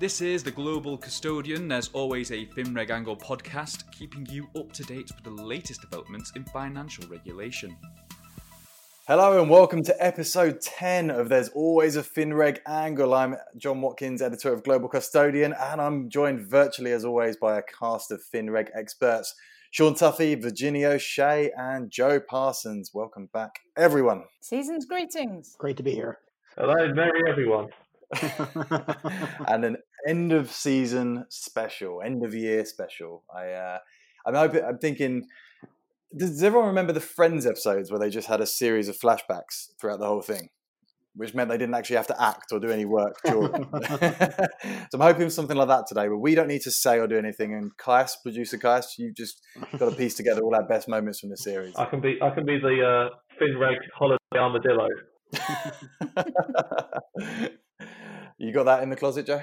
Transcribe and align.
This 0.00 0.20
is 0.20 0.42
the 0.42 0.50
Global 0.50 0.98
Custodian. 0.98 1.68
There's 1.68 1.88
always 1.92 2.32
a 2.32 2.46
FinReg 2.46 2.90
Angle 2.90 3.16
podcast 3.16 3.84
keeping 3.92 4.26
you 4.28 4.48
up 4.58 4.72
to 4.72 4.82
date 4.82 5.08
with 5.14 5.22
the 5.22 5.42
latest 5.42 5.82
developments 5.82 6.32
in 6.34 6.44
financial 6.46 7.06
regulation. 7.08 7.76
Hello 9.06 9.40
and 9.40 9.48
welcome 9.48 9.84
to 9.84 10.04
episode 10.04 10.60
10 10.60 11.10
of 11.10 11.28
There's 11.28 11.48
Always 11.50 11.94
a 11.94 12.02
FinReg 12.02 12.58
Angle. 12.66 13.14
I'm 13.14 13.36
John 13.56 13.80
Watkins, 13.80 14.20
editor 14.20 14.52
of 14.52 14.64
Global 14.64 14.88
Custodian, 14.88 15.52
and 15.52 15.80
I'm 15.80 16.10
joined 16.10 16.40
virtually 16.40 16.90
as 16.90 17.04
always 17.04 17.36
by 17.36 17.56
a 17.56 17.62
cast 17.62 18.10
of 18.10 18.20
FinReg 18.20 18.70
experts 18.74 19.32
Sean 19.70 19.94
Tuffy, 19.94 20.40
Virginia 20.40 20.88
O'Shea, 20.88 21.52
and 21.56 21.88
Joe 21.88 22.18
Parsons. 22.18 22.90
Welcome 22.92 23.28
back, 23.32 23.60
everyone. 23.76 24.24
Season's 24.40 24.86
greetings. 24.86 25.54
Great 25.56 25.76
to 25.76 25.84
be 25.84 25.92
here. 25.92 26.18
Hello, 26.56 26.92
merry 26.94 27.22
everyone. 27.28 27.68
and 29.48 29.64
an 29.64 29.76
end 30.06 30.32
of 30.32 30.50
season 30.50 31.26
special, 31.28 32.02
end 32.02 32.24
of 32.24 32.34
year 32.34 32.64
special. 32.64 33.22
I, 33.34 33.50
uh, 33.50 33.78
I'm, 34.26 34.34
hoping, 34.34 34.64
I'm 34.64 34.78
thinking 34.78 35.26
does 36.16 36.42
everyone 36.42 36.68
remember 36.68 36.92
the 36.92 37.00
Friends 37.00 37.46
episodes 37.46 37.90
where 37.90 37.98
they 37.98 38.10
just 38.10 38.28
had 38.28 38.40
a 38.40 38.46
series 38.46 38.88
of 38.88 38.96
flashbacks 38.98 39.70
throughout 39.80 39.98
the 39.98 40.06
whole 40.06 40.22
thing, 40.22 40.48
which 41.14 41.34
meant 41.34 41.50
they 41.50 41.58
didn't 41.58 41.74
actually 41.74 41.96
have 41.96 42.06
to 42.06 42.22
act 42.22 42.52
or 42.52 42.60
do 42.60 42.70
any 42.70 42.84
work 42.84 43.16
so 43.26 43.38
I'm 44.94 45.00
hoping 45.00 45.30
something 45.30 45.56
like 45.56 45.68
that 45.68 45.86
today, 45.88 46.08
but 46.08 46.18
we 46.18 46.34
don't 46.34 46.48
need 46.48 46.62
to 46.62 46.70
say 46.70 46.98
or 46.98 47.06
do 47.06 47.18
anything. 47.18 47.54
And 47.54 47.76
Kais, 47.76 48.16
producer 48.22 48.58
Kais, 48.58 48.94
you've 48.98 49.16
just 49.16 49.40
got 49.78 49.90
to 49.90 49.96
piece 49.96 50.14
together 50.14 50.42
all 50.42 50.54
our 50.54 50.66
best 50.66 50.88
moments 50.88 51.20
from 51.20 51.30
the 51.30 51.36
series. 51.36 51.74
I 51.76 51.86
can 51.86 52.00
be 52.00 52.18
I 52.22 52.30
can 52.30 52.44
be 52.46 52.58
the 52.58 53.10
uh, 53.10 53.10
Finreg 53.40 53.78
holiday 53.96 54.18
armadillo. 54.36 54.88
You 58.38 58.52
got 58.52 58.64
that 58.64 58.82
in 58.82 58.90
the 58.90 58.96
closet, 58.96 59.26
Joe? 59.26 59.42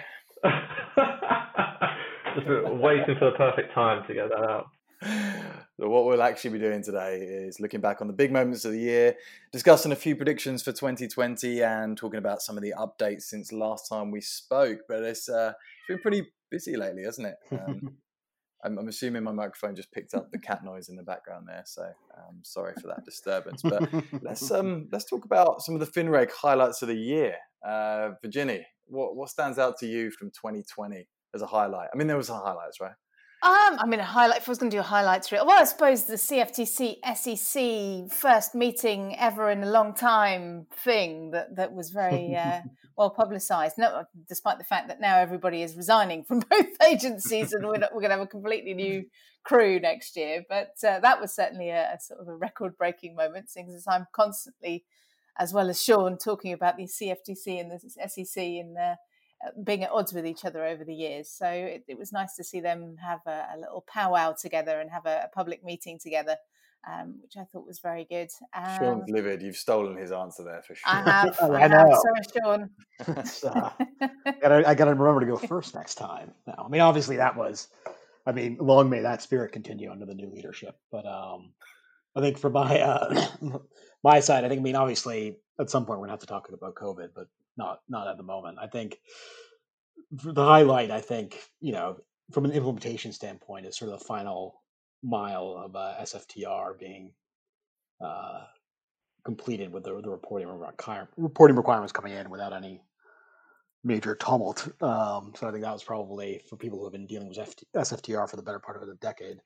just 2.35 2.48
waiting 2.48 3.15
for 3.20 3.32
the 3.32 3.37
perfect 3.37 3.74
time 3.74 4.04
to 4.07 4.13
get 4.13 4.29
that 4.29 4.43
out. 4.43 4.68
So 5.79 5.90
what 5.90 6.05
we'll 6.05 6.21
actually 6.21 6.52
be 6.52 6.59
doing 6.59 6.84
today 6.84 7.18
is 7.21 7.59
looking 7.59 7.82
back 7.82 8.02
on 8.02 8.07
the 8.07 8.13
big 8.13 8.32
moments 8.32 8.65
of 8.65 8.71
the 8.71 8.79
year, 8.79 9.15
discussing 9.52 9.91
a 9.91 9.96
few 9.96 10.15
predictions 10.15 10.62
for 10.62 10.71
2020, 10.71 11.63
and 11.63 11.98
talking 11.98 12.20
about 12.20 12.43
some 12.43 12.55
of 12.55 12.62
the 12.62 12.74
updates 12.77 13.24
since 13.24 13.52
last 13.52 13.90
time 13.90 14.12
we 14.12 14.21
spoke. 14.21 14.82
But 14.87 15.02
it's, 15.02 15.27
uh, 15.27 15.54
it's 15.55 15.87
been 15.87 15.99
pretty 15.99 16.27
busy 16.52 16.77
lately, 16.77 17.04
hasn't 17.04 17.27
it? 17.27 17.35
Um, 17.68 17.98
I'm, 18.63 18.77
I'm, 18.77 18.87
assuming 18.87 19.23
my 19.23 19.31
microphone 19.31 19.76
just 19.76 19.91
picked 19.91 20.13
up 20.13 20.31
the 20.31 20.40
cat 20.48 20.63
noise 20.63 20.90
in 20.90 20.95
the 20.95 21.04
background 21.04 21.48
there, 21.48 21.63
so 21.65 21.84
um, 21.84 22.40
sorry 22.43 22.73
for 22.81 22.87
that 22.87 23.05
disturbance. 23.05 23.62
But 23.62 23.90
let's 24.21 24.51
um, 24.51 24.87
let's 24.91 25.05
talk 25.05 25.26
about 25.26 25.62
some 25.62 25.76
of 25.76 25.81
the 25.81 25.87
FinReg 25.87 26.31
highlights 26.31 26.81
of 26.81 26.87
the 26.87 26.95
year. 26.95 27.35
Uh, 27.65 28.12
Virginia, 28.21 28.63
what 28.85 29.15
what 29.15 29.29
stands 29.29 29.59
out 29.59 29.77
to 29.79 29.87
you 29.87 30.12
from 30.12 30.29
2020 30.29 31.07
as 31.34 31.41
a 31.41 31.48
highlight? 31.48 31.90
I 31.93 31.98
mean, 31.98 32.07
there 32.07 32.18
was 32.18 32.27
some 32.27 32.41
highlights, 32.41 32.79
right? 32.79 32.93
Um, 33.43 33.79
I 33.79 33.87
mean, 33.87 33.99
a 33.99 34.03
highlight. 34.03 34.41
If 34.41 34.47
I 34.47 34.51
was 34.51 34.59
going 34.59 34.70
to 34.70 34.77
do 34.77 34.81
a 34.81 34.84
highlights 34.84 35.31
reel, 35.31 35.47
well, 35.47 35.59
I 35.59 35.63
suppose 35.63 36.05
the 36.05 36.13
CFTC 36.13 36.97
SEC 37.15 38.15
first 38.15 38.53
meeting 38.53 39.15
ever 39.17 39.49
in 39.49 39.63
a 39.63 39.70
long 39.70 39.95
time 39.95 40.67
thing 40.71 41.31
that 41.31 41.55
that 41.55 41.73
was 41.73 41.89
very 41.89 42.35
uh, 42.35 42.62
well 42.97 43.09
publicised. 43.09 43.79
No, 43.79 44.03
despite 44.29 44.59
the 44.59 44.63
fact 44.63 44.89
that 44.89 45.01
now 45.01 45.17
everybody 45.17 45.63
is 45.63 45.75
resigning 45.75 46.23
from 46.23 46.43
both 46.51 46.67
agencies, 46.87 47.51
and 47.51 47.65
we're, 47.65 47.77
not, 47.77 47.95
we're 47.95 48.01
going 48.01 48.12
to 48.12 48.17
have 48.17 48.27
a 48.27 48.27
completely 48.27 48.75
new 48.75 49.05
crew 49.43 49.79
next 49.79 50.15
year. 50.15 50.43
But 50.47 50.75
uh, 50.87 50.99
that 50.99 51.19
was 51.19 51.34
certainly 51.34 51.69
a, 51.69 51.93
a, 51.95 51.97
sort 51.99 52.19
of 52.19 52.27
a 52.27 52.35
record-breaking 52.35 53.15
moment, 53.15 53.49
since 53.49 53.73
as 53.73 53.87
I'm 53.87 54.05
constantly, 54.13 54.85
as 55.39 55.51
well 55.51 55.67
as 55.67 55.84
Sean, 55.84 56.19
talking 56.19 56.53
about 56.53 56.77
the 56.77 56.84
CFTC 56.84 57.59
and 57.59 57.71
the 57.71 57.79
SEC 58.07 58.43
in. 58.43 58.75
Uh, 58.79 58.84
uh, 58.84 58.95
being 59.63 59.84
at 59.84 59.91
odds 59.91 60.13
with 60.13 60.25
each 60.25 60.45
other 60.45 60.65
over 60.65 60.84
the 60.84 60.93
years. 60.93 61.29
So 61.29 61.47
it, 61.47 61.84
it 61.87 61.97
was 61.97 62.11
nice 62.11 62.35
to 62.35 62.43
see 62.43 62.59
them 62.59 62.95
have 62.97 63.21
a, 63.25 63.47
a, 63.55 63.59
little 63.59 63.84
powwow 63.87 64.34
together 64.34 64.79
and 64.79 64.90
have 64.90 65.06
a, 65.06 65.24
a 65.25 65.29
public 65.34 65.63
meeting 65.63 66.00
together, 66.00 66.35
um, 66.88 67.19
which 67.22 67.38
I 67.38 67.44
thought 67.44 67.66
was 67.66 67.80
very 67.80 68.06
good. 68.06 68.30
Um, 68.56 68.78
Sean's 68.80 69.09
livid. 69.09 69.41
You've 69.41 69.56
stolen 69.56 69.97
his 69.97 70.12
answer 70.12 70.44
there 70.44 70.62
for 70.62 70.75
sure. 70.75 70.84
I 70.85 71.01
have. 71.01 71.38
I, 71.41 71.47
I 71.50 71.68
have. 71.68 71.90
Sorry, 71.94 72.44
Sean. 72.44 72.69
uh, 73.07 73.69
I 74.66 74.75
got 74.75 74.85
to 74.85 74.94
remember 74.94 75.22
to 75.22 75.25
go 75.25 75.38
first 75.38 75.75
next 75.75 75.96
time. 75.96 76.31
Now, 76.46 76.63
I 76.66 76.69
mean, 76.69 76.81
obviously 76.81 77.18
that 77.18 77.35
was. 77.35 77.68
I 78.24 78.34
mean, 78.34 78.57
long 78.59 78.88
may 78.88 79.00
that 79.01 79.24
spirit 79.24 79.51
continue 79.51 79.91
under 79.91 80.06
the 80.06 80.13
new 80.13 80.30
leadership. 80.30 80.78
But 80.91 81.07
um, 81.07 81.53
I 82.16 82.22
think 82.22 82.38
for 82.38 82.50
my 82.50 82.80
uh, 82.80 83.28
my 84.03 84.19
side, 84.19 84.46
I 84.46 84.50
think 84.50 84.59
I 84.59 84.63
mean 84.63 84.75
obviously 84.75 85.38
at 85.59 85.69
some 85.69 85.85
point 85.85 86.00
we're 86.00 86.06
gonna 86.06 86.13
have 86.13 86.19
to 86.22 86.28
talk 86.28 86.47
about 86.51 86.75
COVID, 86.75 87.09
but 87.16 87.28
not 87.64 87.80
not 87.90 88.08
at 88.08 88.18
the 88.18 88.24
moment. 88.24 88.58
I 88.62 88.68
think 88.68 88.98
the 90.12 90.44
highlight, 90.44 90.92
I 90.92 91.02
think, 91.02 91.40
you 91.62 91.72
know, 91.72 91.98
from 92.32 92.46
an 92.46 92.52
implementation 92.52 93.12
standpoint, 93.14 93.66
is 93.66 93.78
sort 93.78 93.92
of 93.92 94.00
the 94.00 94.06
final 94.06 94.62
mile 95.04 95.56
of 95.66 95.76
uh, 95.76 95.96
SFTR 96.02 96.78
being 96.80 97.12
uh, 98.04 98.42
completed 99.26 99.72
with 99.72 99.84
the, 99.84 100.02
the 100.02 100.10
reporting 100.10 100.48
reporting 101.18 101.58
requirements 101.58 101.94
coming 101.94 102.14
in 102.14 102.30
without 102.30 102.54
any 102.54 102.82
major 103.84 104.16
tumult. 104.16 104.68
Um, 104.82 105.34
so 105.36 105.48
I 105.48 105.52
think 105.52 105.64
that 105.64 105.74
was 105.74 105.84
probably 105.84 106.42
for 106.50 106.58
people 106.58 106.80
who 106.80 106.86
have 106.86 106.94
been 106.94 107.08
dealing 107.08 107.30
with 107.30 107.38
FT, 107.38 107.64
SFTR 107.76 108.30
for 108.30 108.36
the 108.36 108.44
better 108.44 108.60
part 108.60 108.82
of 108.82 108.88
a 108.88 108.96
decade. 108.96 109.38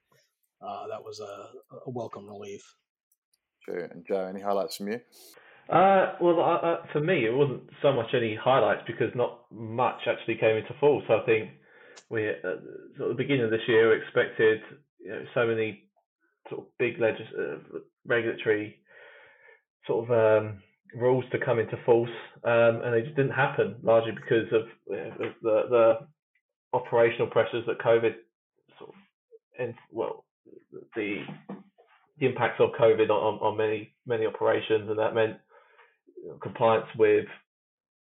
Uh, 0.62 0.88
that 0.88 1.04
was 1.04 1.20
a, 1.20 1.50
a 1.86 1.90
welcome 1.90 2.28
relief. 2.28 2.64
Sure. 3.60 3.86
And 3.86 4.06
Joe, 4.08 4.26
any 4.28 4.42
highlights 4.42 4.78
from 4.78 4.90
you? 4.90 5.00
Uh, 5.70 6.14
well, 6.22 6.40
uh, 6.40 6.68
uh, 6.68 6.78
for 6.94 7.00
me, 7.00 7.26
it 7.26 7.34
wasn't 7.34 7.64
so 7.82 7.92
much 7.92 8.08
any 8.14 8.36
highlights 8.36 8.84
because 8.86 9.12
not 9.16 9.42
much 9.52 10.02
actually 10.08 10.36
came 10.36 10.58
into 10.58 10.74
force. 10.80 11.04
So 11.08 11.16
I 11.16 11.26
think 11.26 11.50
we, 12.10 12.28
at 12.30 12.42
the 12.44 13.16
beginning 13.18 13.46
of 13.46 13.52
this 13.52 13.68
year, 13.68 13.90
we 13.90 13.98
expected 13.98 14.62
you 15.00 15.10
know, 15.10 15.24
so 15.34 15.48
many 15.48 15.86
sort 16.50 16.62
of 16.62 16.68
big 16.78 17.00
legis- 17.00 17.34
uh, 17.38 17.80
regulatory 18.06 18.80
sort 19.88 20.10
of 20.10 20.12
um, 20.46 20.62
rules 20.96 21.26
to 21.32 21.40
come 21.44 21.60
into 21.60 21.78
force, 21.86 22.10
um, 22.44 22.82
and 22.84 22.94
they 22.94 23.02
just 23.02 23.16
didn't 23.16 23.32
happen 23.32 23.76
largely 23.84 24.12
because 24.12 24.48
of, 24.54 24.64
the, 24.88 25.34
the 25.70 25.94
operational 26.74 27.28
pressures 27.28 27.66
that 27.68 27.80
COVID 27.80 28.14
sort 28.78 28.90
of, 28.92 28.96
and 29.60 29.74
well, 29.92 30.26
the 30.96 31.22
the 32.18 32.26
impacts 32.26 32.60
of 32.62 32.70
COVID 32.80 33.10
on, 33.10 33.40
on 33.42 33.58
many 33.58 33.94
many 34.06 34.26
operations, 34.26 34.90
and 34.90 35.00
that 35.00 35.14
meant 35.16 35.38
compliance 36.42 36.88
with 36.98 37.26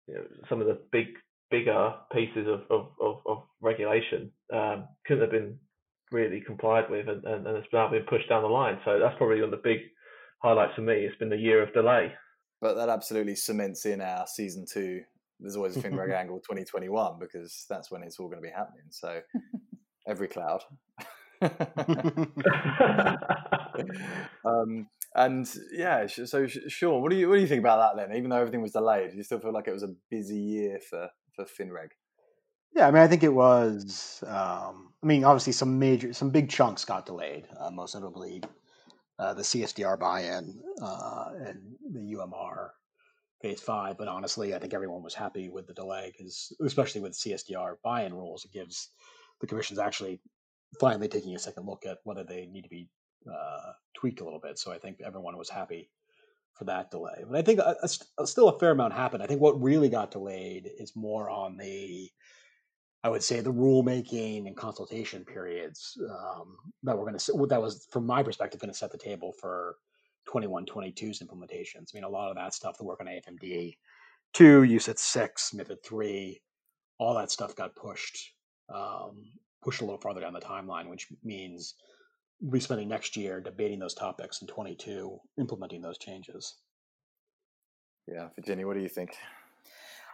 you 0.08 0.16
know, 0.16 0.24
some 0.50 0.62
of 0.62 0.68
the 0.68 0.80
big 0.92 1.08
bigger 1.52 1.94
pieces 2.12 2.48
of 2.48 2.62
of, 2.70 2.88
of, 3.02 3.18
of 3.26 3.44
regulation 3.62 4.32
um, 4.54 4.88
couldn't 5.06 5.24
have 5.24 5.32
been 5.32 5.58
really 6.12 6.42
complied 6.42 6.90
with, 6.90 7.08
and, 7.08 7.24
and, 7.24 7.46
and 7.46 7.58
it's 7.58 7.68
now 7.72 7.90
been 7.90 8.04
pushed 8.04 8.30
down 8.30 8.42
the 8.42 8.48
line. 8.48 8.80
So 8.86 9.00
that's 9.00 9.16
probably 9.18 9.42
one 9.42 9.46
of 9.46 9.52
the 9.52 9.58
big 9.58 9.80
highlights 10.42 10.74
for 10.76 10.82
me. 10.82 10.94
It's 10.94 11.18
been 11.18 11.30
the 11.30 11.38
year 11.38 11.62
of 11.62 11.74
delay. 11.74 12.12
But 12.62 12.76
that 12.76 12.90
absolutely 12.90 13.36
cements 13.36 13.86
in 13.86 14.02
our 14.02 14.26
season 14.28 14.66
two. 14.72 15.02
There's 15.40 15.56
always 15.56 15.78
a 15.78 15.82
FinReg 15.82 16.14
angle 16.20 16.40
2021 16.40 17.20
because 17.20 17.66
that's 17.70 17.90
when 17.90 18.04
it's 18.04 18.20
all 18.20 18.28
going 18.28 18.42
to 18.42 18.48
be 18.48 18.54
happening. 18.54 18.84
So 18.90 19.22
every 20.08 20.28
cloud. 20.28 20.62
um, 24.46 24.90
and 25.16 25.50
yeah, 25.72 26.08
so 26.08 26.48
Sean, 26.48 27.02
what 27.02 27.12
do 27.12 27.18
you 27.18 27.28
what 27.28 27.36
do 27.36 27.42
you 27.42 27.48
think 27.48 27.62
about 27.62 27.96
that 27.96 28.08
then? 28.08 28.16
Even 28.16 28.30
though 28.30 28.38
everything 28.38 28.62
was 28.62 28.74
delayed, 28.74 29.12
do 29.12 29.18
you 29.18 29.24
still 29.24 29.40
feel 29.40 29.54
like 29.54 29.68
it 29.68 29.74
was 29.74 29.84
a 29.84 29.96
busy 30.10 30.38
year 30.38 30.80
for 30.88 31.10
for 31.36 31.46
FinReg? 31.46 31.90
Yeah, 32.76 32.88
I 32.88 32.92
mean, 32.92 33.02
I 33.02 33.08
think 33.08 33.24
it 33.24 33.34
was. 33.34 34.24
Um, 34.28 34.94
I 35.02 35.08
mean, 35.08 35.24
obviously, 35.24 35.54
some 35.54 35.80
major, 35.80 36.14
some 36.14 36.30
big 36.30 36.50
chunks 36.50 36.86
got 36.86 37.06
delayed. 37.06 37.48
Uh, 37.60 37.72
most 37.72 37.96
notably, 37.96 38.44
uh, 39.18 39.34
the 39.34 39.42
CSDR 39.42 40.00
buy-in 40.00 40.60
uh, 40.82 41.30
and 41.46 41.60
the 41.92 42.16
UMR 42.16 42.70
phase 43.42 43.62
five. 43.62 43.98
But 43.98 44.08
honestly, 44.08 44.54
I 44.54 44.60
think 44.60 44.74
everyone 44.74 45.02
was 45.02 45.16
happy 45.16 45.50
with 45.50 45.66
the 45.66 45.74
delay 45.74 46.14
because, 46.16 46.56
especially 46.64 47.02
with 47.02 47.14
CSDR 47.14 47.76
buy-in 47.84 48.14
rules, 48.14 48.46
it 48.46 48.52
gives 48.52 48.92
the 49.42 49.48
commissions 49.48 49.80
actually 49.80 50.22
finally 50.80 51.08
taking 51.08 51.36
a 51.36 51.40
second 51.40 51.66
look 51.66 51.86
at 51.88 51.98
whether 52.04 52.24
they 52.24 52.46
need 52.46 52.62
to 52.62 52.70
be 52.70 52.88
uh, 53.28 53.72
tweaked 53.96 54.22
a 54.22 54.24
little 54.24 54.40
bit. 54.40 54.60
So 54.60 54.72
I 54.72 54.78
think 54.78 55.02
everyone 55.06 55.38
was 55.38 55.50
happy 55.50 55.90
for 56.54 56.66
that 56.66 56.92
delay. 56.92 57.24
But 57.28 57.38
I 57.38 57.42
think 57.42 57.60
a, 57.60 57.76
a, 58.18 58.28
still 58.28 58.50
a 58.50 58.60
fair 58.60 58.72
amount 58.72 58.94
happened. 58.94 59.24
I 59.24 59.28
think 59.28 59.42
what 59.42 59.62
really 59.62 59.90
got 59.90 60.12
delayed 60.12 60.70
is 60.78 60.96
more 60.96 61.30
on 61.30 61.58
the, 61.58 62.10
I 63.04 63.10
would 63.10 63.24
say, 63.24 63.40
the 63.40 63.54
rulemaking 63.54 64.48
and 64.48 64.58
consultation 64.58 65.24
periods 65.24 65.98
um, 66.10 66.58
that 66.84 66.98
we're 66.98 67.06
going 67.06 67.18
to. 67.18 67.48
That 67.48 67.62
was, 67.62 67.88
from 67.92 68.06
my 68.06 68.24
perspective, 68.24 68.60
going 68.60 68.72
to 68.72 68.78
set 68.78 68.92
the 68.92 68.98
table 68.98 69.34
for 69.40 69.78
21, 70.28 70.66
22's 70.66 71.22
implementations. 71.22 71.94
I 71.94 71.96
mean, 71.96 72.04
a 72.04 72.10
lot 72.10 72.30
of 72.30 72.36
that 72.36 72.54
stuff, 72.54 72.78
the 72.78 72.84
work 72.84 73.00
on 73.00 73.08
AIFMD 73.08 73.76
two, 74.34 74.62
UCITS 74.62 75.00
six, 75.00 75.52
MIFID 75.56 75.84
three, 75.84 76.42
all 76.98 77.16
that 77.16 77.32
stuff 77.32 77.56
got 77.56 77.76
pushed 77.76 78.34
um, 78.74 79.24
pushed 79.64 79.82
a 79.82 79.86
little 79.86 80.00
farther 80.00 80.22
down 80.22 80.34
the 80.34 80.40
timeline, 80.40 80.90
which 80.90 81.08
means 81.24 81.76
we'll 82.42 82.52
be 82.52 82.60
spending 82.60 82.88
next 82.88 83.18
year 83.18 83.40
debating 83.40 83.80
those 83.80 83.94
topics 83.94 84.42
in 84.42 84.48
22, 84.48 85.20
implementing 85.38 85.82
those 85.82 85.98
changes. 85.98 86.56
Yeah, 88.08 88.30
Virginia, 88.36 88.66
what 88.66 88.76
do 88.76 88.82
you 88.82 88.90
think? 88.90 89.16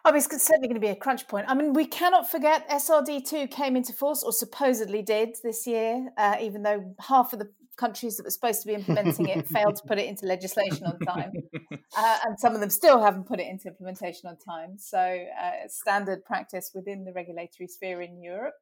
Oh, 0.08 0.14
it's 0.14 0.28
certainly 0.44 0.68
going 0.68 0.80
to 0.80 0.86
be 0.86 0.90
a 0.90 0.96
crunch 0.96 1.28
point. 1.28 1.46
I 1.48 1.56
mean, 1.56 1.74
we 1.74 1.86
cannot 1.86 2.30
forget 2.30 2.70
SRD2 2.70 3.50
came 3.50 3.76
into 3.76 3.92
force, 3.92 4.22
or 4.22 4.32
supposedly 4.32 5.02
did 5.02 5.38
this 5.44 5.66
year, 5.66 6.10
uh, 6.18 6.36
even 6.40 6.62
though 6.62 6.94
half 7.00 7.34
of 7.34 7.40
the 7.40 7.50
countries 7.78 8.18
that 8.18 8.24
were 8.24 8.30
supposed 8.30 8.62
to 8.62 8.68
be 8.68 8.74
implementing 8.74 9.28
it 9.28 9.48
failed 9.54 9.76
to 9.78 9.84
put 9.88 9.98
it 9.98 10.06
into 10.06 10.26
legislation 10.26 10.86
on 10.86 11.00
time. 11.00 11.32
Uh, 11.98 12.18
and 12.26 12.40
some 12.40 12.54
of 12.54 12.62
them 12.62 12.70
still 12.70 13.02
haven't 13.02 13.26
put 13.26 13.40
it 13.40 13.48
into 13.48 13.68
implementation 13.68 14.30
on 14.30 14.38
time. 14.38 14.78
So, 14.78 15.00
uh, 15.00 15.68
standard 15.68 16.24
practice 16.24 16.72
within 16.76 17.04
the 17.04 17.12
regulatory 17.12 17.68
sphere 17.68 18.02
in 18.02 18.22
Europe. 18.22 18.54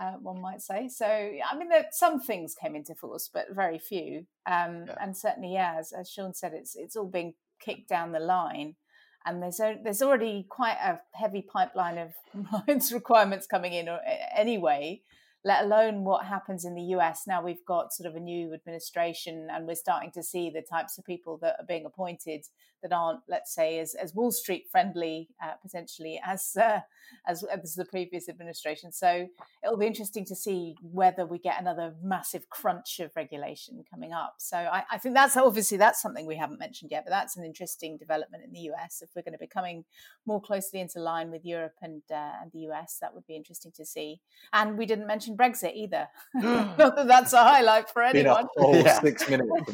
Uh, 0.00 0.12
one 0.20 0.40
might 0.40 0.60
say. 0.60 0.88
So, 0.88 1.06
I 1.06 1.56
mean, 1.56 1.70
there, 1.70 1.86
some 1.90 2.20
things 2.20 2.54
came 2.54 2.76
into 2.76 2.94
force, 2.94 3.30
but 3.32 3.46
very 3.54 3.78
few. 3.78 4.26
Um, 4.46 4.84
yeah. 4.86 4.94
And 5.00 5.16
certainly, 5.16 5.54
yeah, 5.54 5.76
as, 5.78 5.92
as 5.92 6.10
Sean 6.10 6.34
said, 6.34 6.52
it's 6.52 6.76
it's 6.76 6.96
all 6.96 7.08
being 7.08 7.32
kicked 7.60 7.88
down 7.88 8.12
the 8.12 8.20
line 8.20 8.76
and 9.24 9.42
there's 9.42 9.58
a, 9.58 9.76
there's 9.82 10.02
already 10.02 10.46
quite 10.48 10.76
a 10.82 11.00
heavy 11.14 11.42
pipeline 11.42 11.98
of 11.98 12.12
compliance 12.30 12.92
requirements 12.92 13.46
coming 13.46 13.72
in 13.72 13.88
anyway 14.36 15.00
let 15.46 15.64
alone 15.64 16.02
what 16.02 16.26
happens 16.26 16.64
in 16.64 16.74
the 16.74 16.96
US. 16.96 17.22
Now 17.24 17.40
we've 17.40 17.64
got 17.64 17.92
sort 17.92 18.08
of 18.08 18.16
a 18.16 18.20
new 18.20 18.52
administration 18.52 19.46
and 19.48 19.64
we're 19.64 19.76
starting 19.76 20.10
to 20.14 20.22
see 20.22 20.50
the 20.50 20.60
types 20.60 20.98
of 20.98 21.04
people 21.04 21.38
that 21.40 21.54
are 21.60 21.64
being 21.64 21.86
appointed 21.86 22.44
that 22.82 22.92
aren't, 22.92 23.20
let's 23.28 23.54
say, 23.54 23.78
as, 23.78 23.94
as 23.94 24.14
Wall 24.14 24.30
Street 24.30 24.66
friendly 24.70 25.28
uh, 25.42 25.52
potentially 25.62 26.20
as, 26.24 26.56
uh, 26.56 26.80
as, 27.26 27.44
as 27.44 27.74
the 27.74 27.84
previous 27.84 28.28
administration. 28.28 28.92
So 28.92 29.28
it'll 29.62 29.76
be 29.76 29.86
interesting 29.86 30.24
to 30.26 30.36
see 30.36 30.76
whether 30.82 31.26
we 31.26 31.38
get 31.38 31.60
another 31.60 31.94
massive 32.02 32.48
crunch 32.50 33.00
of 33.00 33.10
regulation 33.16 33.84
coming 33.90 34.12
up. 34.12 34.34
So 34.38 34.56
I, 34.56 34.84
I 34.90 34.98
think 34.98 35.14
that's 35.14 35.36
obviously 35.36 35.78
that's 35.78 36.00
something 36.00 36.26
we 36.26 36.36
haven't 36.36 36.58
mentioned 36.58 36.90
yet, 36.90 37.04
but 37.04 37.10
that's 37.10 37.36
an 37.36 37.44
interesting 37.44 37.96
development 37.96 38.44
in 38.44 38.52
the 38.52 38.70
US. 38.70 39.02
If 39.02 39.10
we're 39.14 39.22
going 39.22 39.32
to 39.32 39.38
be 39.38 39.46
coming 39.46 39.84
more 40.26 40.40
closely 40.40 40.80
into 40.80 41.00
line 41.00 41.30
with 41.30 41.44
Europe 41.44 41.74
and, 41.82 42.02
uh, 42.10 42.32
and 42.42 42.52
the 42.52 42.70
US, 42.70 42.98
that 43.00 43.14
would 43.14 43.26
be 43.26 43.36
interesting 43.36 43.72
to 43.76 43.84
see. 43.84 44.20
And 44.52 44.78
we 44.78 44.86
didn't 44.86 45.06
mention 45.06 45.36
Brexit 45.36 45.74
either. 45.74 46.08
Not 46.34 46.76
that 46.96 47.06
that's 47.06 47.32
a 47.32 47.42
highlight 47.42 47.90
for 47.90 48.02
anyone. 48.02 48.46
Been 48.56 48.84
yeah. 48.84 49.00
six 49.00 49.28
minutes 49.28 49.50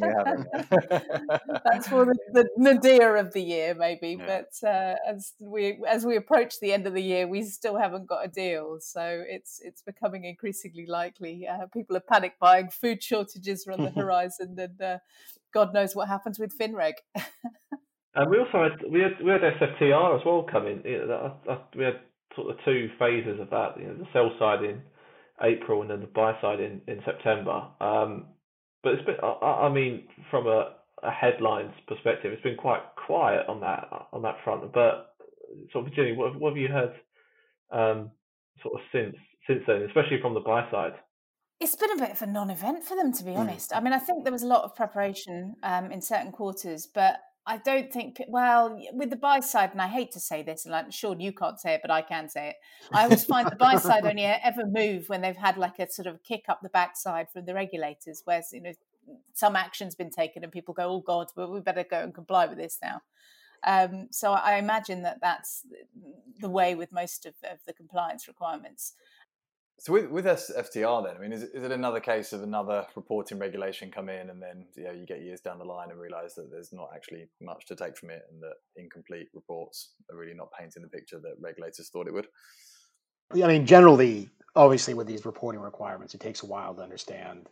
that's 1.64 1.88
for 1.88 2.04
the, 2.04 2.16
the 2.32 2.48
nadir 2.92 3.16
of 3.16 3.32
the 3.32 3.42
year, 3.42 3.74
maybe. 3.74 4.16
Yeah. 4.18 4.26
But 4.26 4.68
uh, 4.68 4.94
as 5.08 5.32
we 5.40 5.82
as 5.88 6.04
we 6.04 6.16
approach 6.16 6.60
the 6.60 6.72
end 6.72 6.86
of 6.86 6.94
the 6.94 7.02
year, 7.02 7.26
we 7.26 7.42
still 7.42 7.76
haven't 7.76 8.06
got 8.06 8.24
a 8.24 8.28
deal. 8.28 8.78
So 8.80 9.24
it's 9.28 9.60
it's 9.62 9.82
becoming 9.82 10.24
increasingly 10.24 10.86
likely. 10.86 11.46
Uh, 11.46 11.66
people 11.72 11.96
are 11.96 12.00
panic 12.00 12.34
buying. 12.40 12.68
Food 12.68 13.02
shortages 13.02 13.66
are 13.66 13.72
on 13.72 13.82
the 13.82 13.90
horizon, 14.00 14.56
and 14.58 14.80
uh, 14.80 14.98
God 15.52 15.72
knows 15.74 15.94
what 15.94 16.08
happens 16.08 16.38
with 16.38 16.56
Finreg. 16.56 16.94
and 18.14 18.30
we 18.30 18.38
also 18.38 18.62
had 18.62 18.90
we 18.90 19.00
had 19.00 19.22
we 19.22 19.30
had 19.30 19.40
SFTR 19.40 20.18
as 20.18 20.24
well 20.24 20.46
coming. 20.50 20.82
We 20.84 21.84
had 21.84 22.00
sort 22.36 22.50
of 22.50 22.56
two 22.64 22.88
phases 22.98 23.40
of 23.40 23.50
that. 23.50 23.74
You 23.78 23.86
know, 23.86 23.94
the 23.94 24.06
sell 24.12 24.30
side 24.38 24.64
in 24.64 24.82
April 25.42 25.82
and 25.82 25.90
then 25.90 26.00
the 26.00 26.06
buy 26.06 26.40
side 26.40 26.60
in 26.60 26.80
in 26.86 27.00
September. 27.04 27.68
Um, 27.80 28.26
but 28.82 28.94
it's 28.94 29.04
been, 29.04 29.16
I, 29.22 29.66
I 29.66 29.72
mean, 29.72 30.08
from 30.30 30.48
a, 30.48 30.74
a 31.02 31.10
headlines 31.10 31.72
perspective, 31.86 32.32
it's 32.32 32.42
been 32.42 32.56
quite 32.56 32.82
quiet 33.06 33.46
on 33.48 33.60
that 33.60 33.88
on 34.12 34.22
that 34.22 34.36
front. 34.44 34.72
But 34.72 35.14
sort 35.72 35.86
of, 35.86 35.94
Jenny, 35.94 36.12
what, 36.12 36.38
what 36.38 36.50
have 36.50 36.56
you 36.56 36.68
heard 36.68 36.94
um, 37.70 38.10
sort 38.62 38.74
of 38.74 38.80
since 38.92 39.16
since 39.46 39.62
then, 39.66 39.82
especially 39.82 40.20
from 40.20 40.34
the 40.34 40.40
buy 40.40 40.70
side? 40.70 40.92
It's 41.60 41.76
been 41.76 41.92
a 41.92 41.96
bit 41.96 42.10
of 42.10 42.22
a 42.22 42.26
non-event 42.26 42.84
for 42.84 42.96
them, 42.96 43.12
to 43.12 43.24
be 43.24 43.32
hmm. 43.32 43.38
honest. 43.38 43.70
Mm. 43.70 43.76
I 43.76 43.80
mean, 43.80 43.92
I 43.92 43.98
think 43.98 44.24
there 44.24 44.32
was 44.32 44.42
a 44.42 44.48
lot 44.48 44.64
of 44.64 44.74
preparation 44.74 45.54
um, 45.62 45.92
in 45.92 46.00
certain 46.02 46.32
quarters, 46.32 46.88
but 46.92 47.20
I 47.44 47.58
don't 47.58 47.92
think, 47.92 48.20
well, 48.28 48.80
with 48.92 49.10
the 49.10 49.16
buy 49.16 49.40
side, 49.40 49.70
and 49.72 49.82
I 49.82 49.88
hate 49.88 50.12
to 50.12 50.20
say 50.20 50.42
this, 50.42 50.64
and 50.64 50.74
I'm 50.74 50.90
sure 50.92 51.16
you 51.18 51.32
can't 51.32 51.60
say 51.60 51.74
it, 51.74 51.80
but 51.82 51.90
I 51.90 52.02
can 52.02 52.28
say 52.28 52.50
it. 52.50 52.56
I 52.92 53.04
always 53.04 53.24
find 53.24 53.50
the 53.50 53.56
buy 53.56 53.76
side 53.76 54.06
only 54.06 54.24
ever 54.24 54.62
move 54.64 55.08
when 55.08 55.22
they've 55.22 55.36
had 55.36 55.56
like 55.56 55.78
a 55.80 55.90
sort 55.90 56.06
of 56.06 56.22
kick 56.22 56.44
up 56.48 56.60
the 56.62 56.68
backside 56.68 57.26
from 57.32 57.44
the 57.44 57.54
regulators, 57.54 58.22
whereas 58.24 58.50
you 58.52 58.62
know, 58.62 58.72
some 59.34 59.56
action's 59.56 59.94
been 59.94 60.10
taken 60.10 60.42
and 60.42 60.52
people 60.52 60.74
go, 60.74 60.84
oh 60.84 61.00
God, 61.00 61.28
well, 61.36 61.50
we 61.50 61.60
better 61.60 61.84
go 61.84 62.00
and 62.00 62.14
comply 62.14 62.46
with 62.46 62.58
this 62.58 62.78
now. 62.82 63.02
Um, 63.64 64.08
so 64.10 64.32
I 64.32 64.56
imagine 64.56 65.02
that 65.02 65.18
that's 65.20 65.64
the 66.40 66.48
way 66.48 66.74
with 66.74 66.92
most 66.92 67.26
of, 67.26 67.34
of 67.44 67.58
the 67.66 67.72
compliance 67.72 68.26
requirements. 68.26 68.94
So 69.78 69.92
with, 69.92 70.10
with 70.10 70.26
SFTR 70.26 71.04
then, 71.04 71.16
I 71.16 71.18
mean, 71.18 71.32
is, 71.32 71.42
is 71.42 71.64
it 71.64 71.72
another 71.72 71.98
case 71.98 72.32
of 72.32 72.42
another 72.42 72.86
reporting 72.94 73.38
regulation 73.38 73.90
come 73.90 74.08
in 74.08 74.30
and 74.30 74.40
then 74.40 74.66
you, 74.76 74.84
know, 74.84 74.92
you 74.92 75.06
get 75.06 75.22
years 75.22 75.40
down 75.40 75.58
the 75.58 75.64
line 75.64 75.90
and 75.90 75.98
realise 75.98 76.34
that 76.34 76.50
there's 76.50 76.72
not 76.72 76.90
actually 76.94 77.26
much 77.40 77.66
to 77.66 77.74
take 77.74 77.96
from 77.96 78.10
it 78.10 78.22
and 78.30 78.40
that 78.42 78.54
incomplete 78.76 79.28
reports 79.34 79.94
are 80.10 80.16
really 80.16 80.34
not 80.34 80.48
painting 80.56 80.82
the 80.82 80.88
picture 80.88 81.18
that 81.18 81.34
regulators 81.40 81.88
thought 81.88 82.06
it 82.06 82.14
would? 82.14 82.28
I 83.34 83.46
mean, 83.46 83.66
generally, 83.66 84.28
obviously 84.54 84.94
with 84.94 85.06
these 85.06 85.24
reporting 85.24 85.60
requirements, 85.60 86.14
it 86.14 86.20
takes 86.20 86.42
a 86.42 86.46
while 86.46 86.74
to 86.74 86.82
understand 86.82 87.48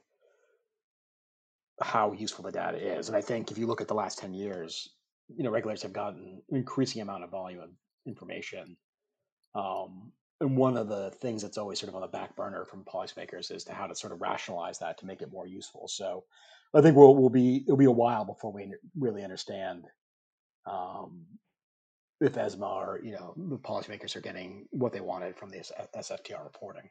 how 1.81 2.13
useful 2.13 2.45
the 2.45 2.53
data 2.53 2.99
is. 2.99 3.09
And 3.09 3.17
I 3.17 3.21
think 3.21 3.51
if 3.51 3.59
you 3.59 3.67
look 3.67 3.81
at 3.81 3.89
the 3.89 3.95
last 3.95 4.19
10 4.19 4.35
years, 4.35 4.91
you 5.37 5.45
know, 5.45 5.51
regulators 5.51 5.83
have 5.83 5.93
gotten 5.93 6.43
an 6.51 6.57
increasing 6.57 7.03
amount 7.03 7.25
of 7.25 7.31
volume 7.31 7.61
of 7.61 7.71
information. 8.07 8.77
Um, 9.55 10.13
and 10.41 10.57
one 10.57 10.77
of 10.77 10.89
the 10.89 11.11
things 11.21 11.43
that's 11.43 11.59
always 11.59 11.79
sort 11.79 11.89
of 11.89 11.95
on 11.95 12.01
the 12.01 12.09
back 12.09 12.35
burner 12.37 12.65
from 12.65 12.85
policymakers 12.85 13.51
is 13.51 13.65
to 13.65 13.73
how 13.73 13.87
to 13.87 13.95
sort 13.95 14.13
of 14.13 14.21
rationalize 14.21 14.79
that 14.79 14.99
to 14.99 15.07
make 15.07 15.23
it 15.23 15.33
more 15.33 15.47
useful. 15.47 15.87
So 15.89 16.25
I 16.75 16.81
think 16.81 16.97
we'll, 16.97 17.15
we'll 17.15 17.31
be 17.31 17.65
it'll 17.67 17.77
be 17.77 17.85
a 17.85 17.91
while 17.91 18.25
before 18.25 18.53
we 18.53 18.73
really 18.99 19.25
understand 19.25 19.85
um, 20.71 21.27
if 22.21 22.37
ESMA 22.37 22.67
or 22.67 23.01
you 23.03 23.13
know 23.13 23.35
the 23.37 23.59
policymakers 23.59 24.15
are 24.17 24.21
getting 24.21 24.67
what 24.71 24.93
they 24.93 25.01
wanted 25.01 25.37
from 25.37 25.51
this 25.51 25.73
SFTR 25.97 26.45
reporting. 26.45 26.89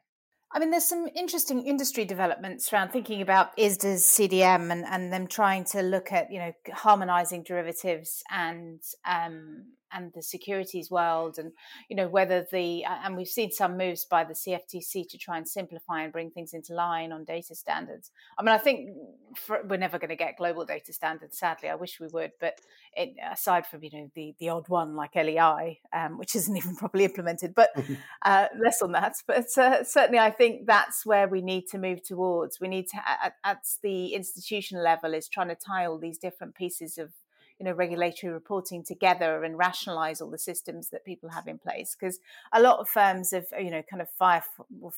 I 0.51 0.57
mean, 0.57 0.71
there's 0.71 0.85
some 0.85 1.07
interesting 1.15 1.63
industry 1.65 2.05
developments 2.05 2.73
around 2.73 2.89
thinking 2.89 3.21
about 3.21 3.55
ISDA's 3.55 4.03
CDM 4.03 4.71
and, 4.71 4.83
and 4.83 5.13
them 5.13 5.27
trying 5.27 5.63
to 5.65 5.81
look 5.83 6.11
at, 6.11 6.31
you 6.31 6.39
know, 6.39 6.53
harmonizing 6.73 7.43
derivatives 7.43 8.23
and 8.31 8.81
um, 9.05 9.65
and 9.91 10.11
the 10.13 10.21
securities 10.21 10.91
world 10.91 11.37
and 11.37 11.51
you 11.89 11.95
know 11.95 12.07
whether 12.07 12.45
the 12.51 12.83
and 12.83 13.15
we've 13.15 13.27
seen 13.27 13.51
some 13.51 13.77
moves 13.77 14.05
by 14.05 14.23
the 14.23 14.33
CFTC 14.33 15.07
to 15.09 15.17
try 15.17 15.37
and 15.37 15.47
simplify 15.47 16.03
and 16.03 16.13
bring 16.13 16.31
things 16.31 16.53
into 16.53 16.73
line 16.73 17.11
on 17.11 17.23
data 17.23 17.55
standards. 17.55 18.11
I 18.37 18.43
mean, 18.43 18.53
I 18.53 18.57
think 18.57 18.89
for, 19.35 19.61
we're 19.67 19.77
never 19.77 19.99
going 19.99 20.09
to 20.09 20.15
get 20.15 20.37
global 20.37 20.65
data 20.65 20.93
standards. 20.93 21.37
Sadly, 21.37 21.69
I 21.69 21.75
wish 21.75 21.99
we 21.99 22.07
would, 22.07 22.31
but 22.39 22.59
it, 22.95 23.15
aside 23.31 23.65
from 23.65 23.83
you 23.83 23.89
know 23.91 24.11
the 24.15 24.35
the 24.39 24.49
odd 24.49 24.67
one 24.69 24.95
like 24.95 25.15
LEI, 25.15 25.79
um, 25.93 26.17
which 26.17 26.35
isn't 26.35 26.55
even 26.55 26.75
properly 26.75 27.05
implemented, 27.05 27.53
but 27.55 27.69
uh, 28.23 28.47
less 28.61 28.81
on 28.81 28.91
that. 28.93 29.13
But 29.27 29.45
uh, 29.57 29.83
certainly, 29.83 30.19
I 30.19 30.31
think 30.31 30.65
that's 30.65 31.05
where 31.05 31.27
we 31.27 31.41
need 31.41 31.67
to 31.71 31.77
move 31.77 32.03
towards. 32.03 32.59
We 32.59 32.67
need 32.67 32.87
to 32.89 32.97
at, 33.07 33.33
at 33.43 33.63
the 33.83 34.13
institutional 34.13 34.83
level 34.83 35.13
is 35.13 35.27
trying 35.27 35.49
to 35.49 35.55
tie 35.55 35.85
all 35.85 35.97
these 35.97 36.17
different 36.17 36.55
pieces 36.55 36.97
of 36.97 37.11
you 37.59 37.65
know 37.65 37.73
regulatory 37.73 38.31
reporting 38.31 38.83
together 38.83 39.43
and 39.43 39.57
rationalize 39.57 40.21
all 40.21 40.29
the 40.29 40.37
systems 40.37 40.89
that 40.89 41.03
people 41.03 41.29
have 41.29 41.47
in 41.47 41.59
place. 41.59 41.95
Because 41.99 42.19
a 42.53 42.61
lot 42.61 42.79
of 42.79 42.87
firms 42.87 43.31
have 43.31 43.47
you 43.59 43.69
know 43.69 43.81
kind 43.81 44.01
of 44.01 44.09
fire 44.09 44.43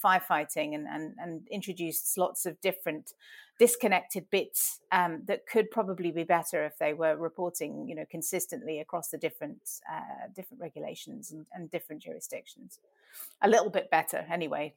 firefighting 0.03 0.75
and, 0.75 0.87
and 0.87 1.15
and 1.19 1.47
introduced 1.49 2.17
lots 2.17 2.45
of 2.45 2.59
different 2.61 3.13
disconnected 3.59 4.27
bits 4.31 4.79
um, 4.91 5.21
that 5.27 5.45
could 5.45 5.69
probably 5.69 6.09
be 6.09 6.23
better 6.23 6.65
if 6.65 6.79
they 6.79 6.93
were 6.93 7.15
reporting 7.15 7.87
you 7.87 7.95
know 7.95 8.05
consistently 8.09 8.79
across 8.79 9.09
the 9.09 9.17
different 9.17 9.81
uh, 9.91 10.27
different 10.35 10.61
regulations 10.61 11.31
and, 11.31 11.45
and, 11.53 11.69
different 11.71 12.01
jurisdictions. 12.01 12.79
A 13.41 13.49
little 13.49 13.69
bit 13.69 13.89
better 13.89 14.25
anyway. 14.31 14.73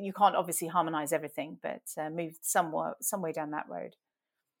You 0.00 0.12
can't 0.12 0.36
obviously 0.36 0.68
harmonize 0.68 1.12
everything 1.12 1.58
but 1.62 1.82
uh, 1.96 2.10
move 2.10 2.34
somewhere 2.42 2.94
some 3.00 3.22
way 3.22 3.32
down 3.32 3.52
that 3.52 3.66
road 3.68 3.96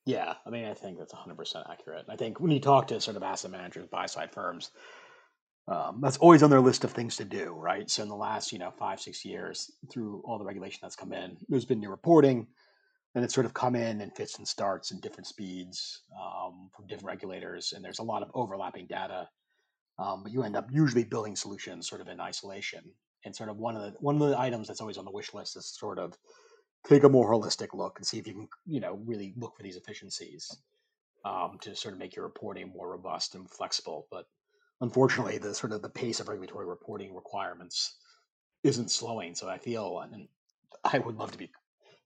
yeah, 0.08 0.36
I 0.46 0.48
mean, 0.48 0.64
I 0.64 0.72
think 0.72 0.96
that's 0.98 1.12
100% 1.12 1.70
accurate. 1.70 2.06
I 2.08 2.16
think 2.16 2.40
when 2.40 2.50
you 2.50 2.60
talk 2.60 2.88
to 2.88 2.98
sort 2.98 3.18
of 3.18 3.22
asset 3.22 3.50
managers, 3.50 3.88
buy 3.88 4.06
side 4.06 4.32
firms, 4.32 4.70
um, 5.70 5.98
that's 6.00 6.16
always 6.16 6.42
on 6.42 6.48
their 6.48 6.62
list 6.62 6.82
of 6.82 6.92
things 6.92 7.16
to 7.16 7.26
do, 7.26 7.52
right? 7.52 7.90
So 7.90 8.04
in 8.04 8.08
the 8.08 8.16
last, 8.16 8.50
you 8.50 8.58
know, 8.58 8.70
five, 8.70 9.00
six 9.00 9.22
years, 9.22 9.70
through 9.92 10.22
all 10.24 10.38
the 10.38 10.46
regulation 10.46 10.78
that's 10.80 10.96
come 10.96 11.12
in, 11.12 11.36
there's 11.50 11.66
been 11.66 11.80
new 11.80 11.90
reporting, 11.90 12.46
and 13.14 13.22
it's 13.22 13.34
sort 13.34 13.44
of 13.44 13.52
come 13.52 13.76
in 13.76 14.00
and 14.00 14.16
fits 14.16 14.38
and 14.38 14.48
starts 14.48 14.92
in 14.92 15.00
different 15.00 15.26
speeds 15.26 16.04
um, 16.18 16.70
from 16.74 16.86
different 16.86 17.08
regulators, 17.08 17.74
and 17.76 17.84
there's 17.84 17.98
a 17.98 18.02
lot 18.02 18.22
of 18.22 18.30
overlapping 18.32 18.86
data. 18.86 19.28
Um, 19.98 20.22
but 20.22 20.32
you 20.32 20.42
end 20.42 20.56
up 20.56 20.70
usually 20.72 21.04
building 21.04 21.36
solutions 21.36 21.86
sort 21.86 22.00
of 22.00 22.08
in 22.08 22.18
isolation. 22.18 22.82
And 23.26 23.36
sort 23.36 23.50
of 23.50 23.58
one 23.58 23.76
of 23.76 23.82
the 23.82 23.90
one 24.00 24.22
of 24.22 24.26
the 24.26 24.38
items 24.38 24.68
that's 24.68 24.80
always 24.80 24.96
on 24.96 25.04
the 25.04 25.10
wish 25.10 25.34
list 25.34 25.56
is 25.56 25.66
sort 25.66 25.98
of 25.98 26.16
take 26.86 27.04
a 27.04 27.08
more 27.08 27.30
holistic 27.30 27.74
look 27.74 27.98
and 27.98 28.06
see 28.06 28.18
if 28.18 28.26
you 28.26 28.34
can, 28.34 28.48
you 28.66 28.80
know, 28.80 28.98
really 29.04 29.34
look 29.36 29.56
for 29.56 29.62
these 29.62 29.76
efficiencies 29.76 30.56
um, 31.24 31.58
to 31.60 31.74
sort 31.74 31.94
of 31.94 32.00
make 32.00 32.16
your 32.16 32.24
reporting 32.24 32.72
more 32.74 32.90
robust 32.90 33.34
and 33.34 33.50
flexible. 33.50 34.06
But 34.10 34.26
unfortunately, 34.80 35.38
the 35.38 35.54
sort 35.54 35.72
of 35.72 35.82
the 35.82 35.88
pace 35.88 36.20
of 36.20 36.28
regulatory 36.28 36.66
reporting 36.66 37.14
requirements 37.14 37.96
isn't 38.62 38.90
slowing. 38.90 39.34
So 39.34 39.48
I 39.48 39.58
feel, 39.58 40.00
and 40.00 40.28
I 40.84 40.98
would 40.98 41.16
love 41.16 41.32
to 41.32 41.38
be, 41.38 41.50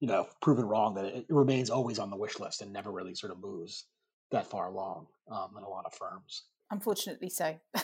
you 0.00 0.09
know, 0.09 0.26
proven 0.41 0.67
wrong 0.67 0.95
that 0.95 1.05
it 1.05 1.26
remains 1.29 1.71
always 1.71 1.99
on 1.99 2.11
the 2.11 2.17
wish 2.17 2.38
list 2.41 2.62
and 2.62 2.73
never 2.73 2.91
really 2.91 3.14
sort 3.14 3.33
of 3.33 3.41
moves 3.41 3.87
that 4.31 4.47
far 4.47 4.69
along 4.69 5.07
um, 5.31 5.50
in 5.57 5.62
a 5.62 5.69
lot 5.69 5.85
of 5.87 5.95
firms. 5.95 6.45
Unfortunately, 6.73 7.29
so. 7.29 7.55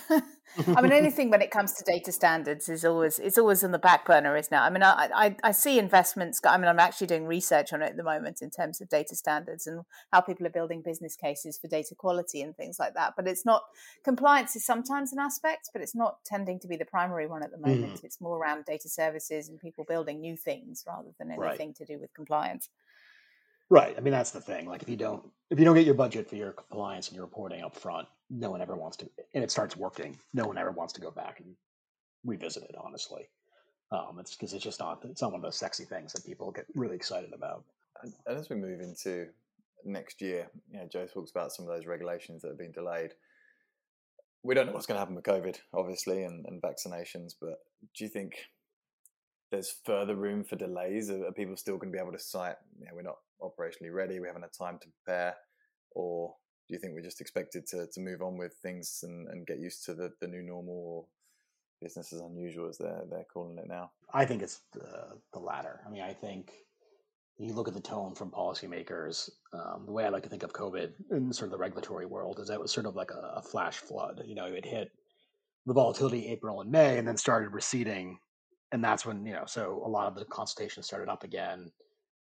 I 0.75 0.81
mean, 0.81 0.93
anything 0.93 1.29
when 1.29 1.43
it 1.43 1.51
comes 1.51 1.75
to 1.75 1.85
data 1.85 2.11
standards 2.11 2.71
is 2.71 2.87
always 2.87 3.19
it's 3.19 3.37
always 3.37 3.63
on 3.63 3.71
the 3.71 3.79
back 3.79 4.07
burner, 4.07 4.35
isn't 4.35 4.53
it? 4.53 4.59
I 4.59 4.71
mean, 4.71 4.83
I, 4.83 5.11
I, 5.15 5.37
I 5.45 5.53
see 5.53 5.79
investments. 5.79 6.41
I 6.43 6.57
mean, 6.57 6.69
I'm 6.69 6.79
actually 6.79 7.09
doing 7.09 7.27
research 7.27 7.75
on 7.75 7.83
it 7.83 7.91
at 7.91 7.97
the 7.99 8.03
moment 8.03 8.41
in 8.41 8.49
terms 8.49 8.81
of 8.81 8.89
data 8.89 9.15
standards 9.15 9.67
and 9.67 9.83
how 10.11 10.23
people 10.23 10.47
are 10.47 10.51
building 10.51 10.81
business 10.81 11.17
cases 11.17 11.59
for 11.59 11.69
data 11.69 11.95
quality 11.95 12.41
and 12.41 12.57
things 12.57 12.79
like 12.79 12.95
that. 12.95 13.13
But 13.15 13.29
it's 13.29 13.45
not 13.45 13.63
compliance 14.05 14.57
is 14.57 14.65
sometimes 14.65 15.13
an 15.13 15.19
aspect, 15.19 15.69
but 15.75 15.83
it's 15.83 15.95
not 15.95 16.25
tending 16.25 16.59
to 16.61 16.67
be 16.67 16.77
the 16.77 16.87
primary 16.87 17.27
one 17.27 17.43
at 17.43 17.51
the 17.51 17.59
moment. 17.59 18.01
Mm. 18.01 18.05
It's 18.05 18.23
more 18.23 18.39
around 18.39 18.65
data 18.65 18.89
services 18.89 19.51
and 19.51 19.61
people 19.61 19.85
building 19.87 20.19
new 20.19 20.35
things 20.35 20.83
rather 20.87 21.11
than 21.19 21.31
anything 21.31 21.69
right. 21.69 21.77
to 21.77 21.85
do 21.85 21.99
with 21.99 22.15
compliance. 22.15 22.71
Right. 23.69 23.95
I 23.99 24.01
mean, 24.01 24.13
that's 24.13 24.31
the 24.31 24.41
thing. 24.41 24.67
Like, 24.67 24.83
if 24.83 24.89
you 24.89 24.97
don't 24.97 25.25
if 25.51 25.59
you 25.59 25.65
don't 25.65 25.75
get 25.75 25.87
your 25.87 25.95
budget 25.95 26.29
for 26.29 26.37
your 26.37 26.53
compliance 26.53 27.09
and 27.09 27.17
your 27.17 27.25
reporting 27.25 27.63
up 27.63 27.77
front, 27.77 28.07
no 28.31 28.51
one 28.51 28.61
ever 28.61 28.77
wants 28.77 28.97
to, 28.99 29.09
and 29.35 29.43
it 29.43 29.51
starts 29.51 29.77
working. 29.77 30.19
No 30.35 30.47
one 30.47 30.59
ever 30.59 30.71
wants 30.71 30.93
to 30.95 31.01
go 31.01 31.11
back 31.11 31.41
and 31.41 31.55
revisit 32.25 32.65
it. 32.65 32.75
Honestly, 32.79 33.29
um, 33.91 34.19
it's 34.19 34.35
because 34.35 34.53
it's 34.53 34.65
just 34.65 34.81
not 34.81 35.03
it's 35.05 35.23
not 35.23 35.33
one 35.33 35.41
of 35.41 35.45
those 35.45 35.57
sexy 35.57 35.85
things 35.85 36.13
that 36.13 36.27
people 36.27 36.51
get 36.51 36.67
really 36.75 36.97
excited 36.97 37.33
about. 37.33 37.65
And, 38.03 38.13
and 38.27 38.39
as 38.39 38.51
we 38.51 38.57
move 38.57 38.81
into 38.81 39.29
next 39.85 40.21
year, 40.21 40.51
you 40.71 40.79
know, 40.79 40.89
Joe 40.91 41.07
talks 41.07 41.31
about 41.31 41.53
some 41.53 41.67
of 41.67 41.75
those 41.75 41.87
regulations 41.87 42.43
that 42.43 42.49
have 42.49 42.59
been 42.59 42.73
delayed. 42.73 43.13
We 44.43 44.55
don't 44.55 44.67
know 44.67 44.73
what's 44.73 44.87
going 44.87 44.97
to 44.97 45.01
happen 45.01 45.17
with 45.17 45.25
COVID, 45.25 45.59
obviously, 45.75 46.23
and, 46.25 46.47
and 46.47 46.63
vaccinations. 46.63 47.35
But 47.41 47.59
do 47.97 48.05
you 48.05 48.09
think 48.09 48.35
there's 49.51 49.75
further 49.85 50.15
room 50.15 50.45
for 50.45 50.57
delays? 50.57 51.11
Are, 51.11 51.33
people 51.33 51.57
still 51.57 51.77
going 51.77 51.93
to 51.93 51.97
be 51.97 52.03
able 52.03 52.13
to 52.13 52.19
cite, 52.19 52.57
you 52.79 52.87
know, 52.87 52.93
we're 52.95 53.03
not 53.03 53.19
operationally 53.43 53.93
ready, 53.93 54.21
we 54.21 54.27
haven't 54.27 54.43
had 54.43 54.53
time 54.53 54.79
to 54.83 54.89
prepare, 55.05 55.35
or 55.93 56.35
do 56.69 56.75
you 56.75 56.81
think 56.81 56.95
we're 56.95 57.03
just 57.03 57.21
expected 57.21 57.67
to, 57.69 57.87
to 57.93 58.01
move 58.01 58.21
on 58.23 58.37
with 58.37 58.53
things 58.63 59.01
and, 59.03 59.29
and 59.29 59.47
get 59.47 59.59
used 59.59 59.85
to 59.87 59.95
the, 59.95 60.11
the 60.21 60.29
new 60.29 60.43
normal 60.43 60.75
or 60.75 61.05
business 61.81 62.13
as 62.13 62.21
unusual 62.21 62.69
as 62.69 62.79
they're, 62.79 63.05
they're 63.11 63.25
calling 63.33 63.59
it 63.59 63.69
now? 63.69 63.91
I 64.13 64.25
think 64.25 64.43
it's 64.43 64.61
the, 64.73 65.17
the 65.33 65.39
latter. 65.39 65.81
I 65.87 65.91
mean, 65.91 66.03
I 66.03 66.13
think 66.13 66.53
you 67.39 67.55
look 67.55 67.69
at 67.69 67.75
the 67.75 67.81
tone 67.81 68.15
from 68.15 68.31
policymakers, 68.31 69.31
um, 69.53 69.85
the 69.87 69.93
way 69.93 70.05
I 70.05 70.09
like 70.09 70.25
to 70.25 70.29
think 70.29 70.43
of 70.43 70.53
COVID 70.53 70.93
in 71.13 71.33
sort 71.33 71.47
of 71.47 71.53
the 71.53 71.59
regulatory 71.59 72.05
world 72.05 72.41
is 72.41 72.49
that 72.49 72.55
it 72.55 72.61
was 72.61 72.73
sort 72.73 72.87
of 72.87 72.97
like 72.97 73.13
a, 73.13 73.35
a 73.37 73.43
flash 73.43 73.77
flood. 73.77 74.23
You 74.27 74.35
know, 74.35 74.47
it 74.47 74.67
hit 74.67 74.91
the 75.65 75.73
volatility 75.73 76.27
April 76.29 76.61
and 76.61 76.71
May 76.71 76.99
and 76.99 77.07
then 77.07 77.17
started 77.17 77.53
receding 77.53 78.19
and 78.73 78.83
that's 78.83 79.07
when 79.07 79.25
you 79.27 79.33
know 79.33 79.45
so 79.47 79.83
a 79.85 79.89
lot 79.89 80.07
of 80.07 80.15
the 80.15 80.25
consultations 80.27 80.87
started 80.87 81.09
up 81.09 81.25
again. 81.25 81.71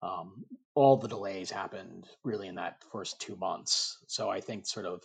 Um, 0.02 0.45
all 0.75 0.97
the 0.99 1.09
delays 1.09 1.50
happened 1.50 2.07
really 2.23 2.49
in 2.49 2.55
that 2.57 2.85
first 2.93 3.19
two 3.19 3.35
months 3.37 3.97
so 4.07 4.28
i 4.28 4.38
think 4.38 4.66
sort 4.66 4.85
of 4.85 5.02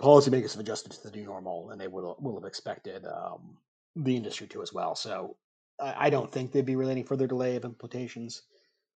policymakers 0.00 0.52
have 0.52 0.60
adjusted 0.60 0.90
to 0.90 1.02
the 1.02 1.14
new 1.14 1.24
normal 1.24 1.70
and 1.70 1.78
they 1.78 1.86
will 1.86 2.16
will 2.18 2.34
have 2.34 2.48
expected 2.48 3.04
um, 3.04 3.58
the 3.94 4.16
industry 4.16 4.46
to 4.46 4.62
as 4.62 4.72
well 4.72 4.94
so 4.94 5.36
I, 5.80 6.06
I 6.06 6.10
don't 6.10 6.30
think 6.30 6.52
there'd 6.52 6.66
be 6.66 6.76
really 6.76 6.92
any 6.92 7.02
further 7.02 7.26
delay 7.26 7.56
of 7.56 7.62
implementations. 7.62 8.42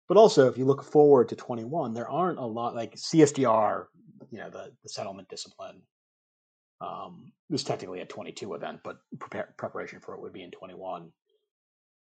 But 0.09 0.17
also 0.17 0.49
if 0.49 0.59
you 0.59 0.65
look 0.65 0.83
forward 0.83 1.29
to 1.29 1.37
21 1.37 1.95
there 1.95 2.09
aren't 2.09 2.39
a 2.39 2.45
lot 2.45 2.75
like 2.75 2.97
csdr 2.97 3.87
you 4.31 4.39
know 4.39 4.51
the, 4.51 4.71
the 4.83 4.89
settlement 4.89 5.29
discipline 5.29 5.81
um, 6.83 7.33
it 7.49 7.53
was 7.53 7.65
technically 7.65 8.01
a 8.01 8.07
22 8.07 8.55
event, 8.55 8.81
but 8.83 8.99
prepare, 9.19 9.55
preparation 9.57 10.01
for 10.01 10.15
it 10.15 10.21
would 10.21 10.33
be 10.33 10.43
in 10.43 10.51
21. 10.51 11.11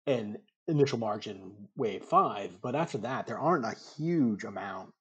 And 0.06 0.38
initial 0.68 0.99
margin 0.99 1.52
wave 1.76 2.04
five, 2.04 2.50
but 2.62 2.75
after 2.75 2.99
that, 2.99 3.26
there 3.26 3.38
aren't 3.38 3.64
a 3.64 3.75
huge 3.96 4.44
amount 4.44 4.92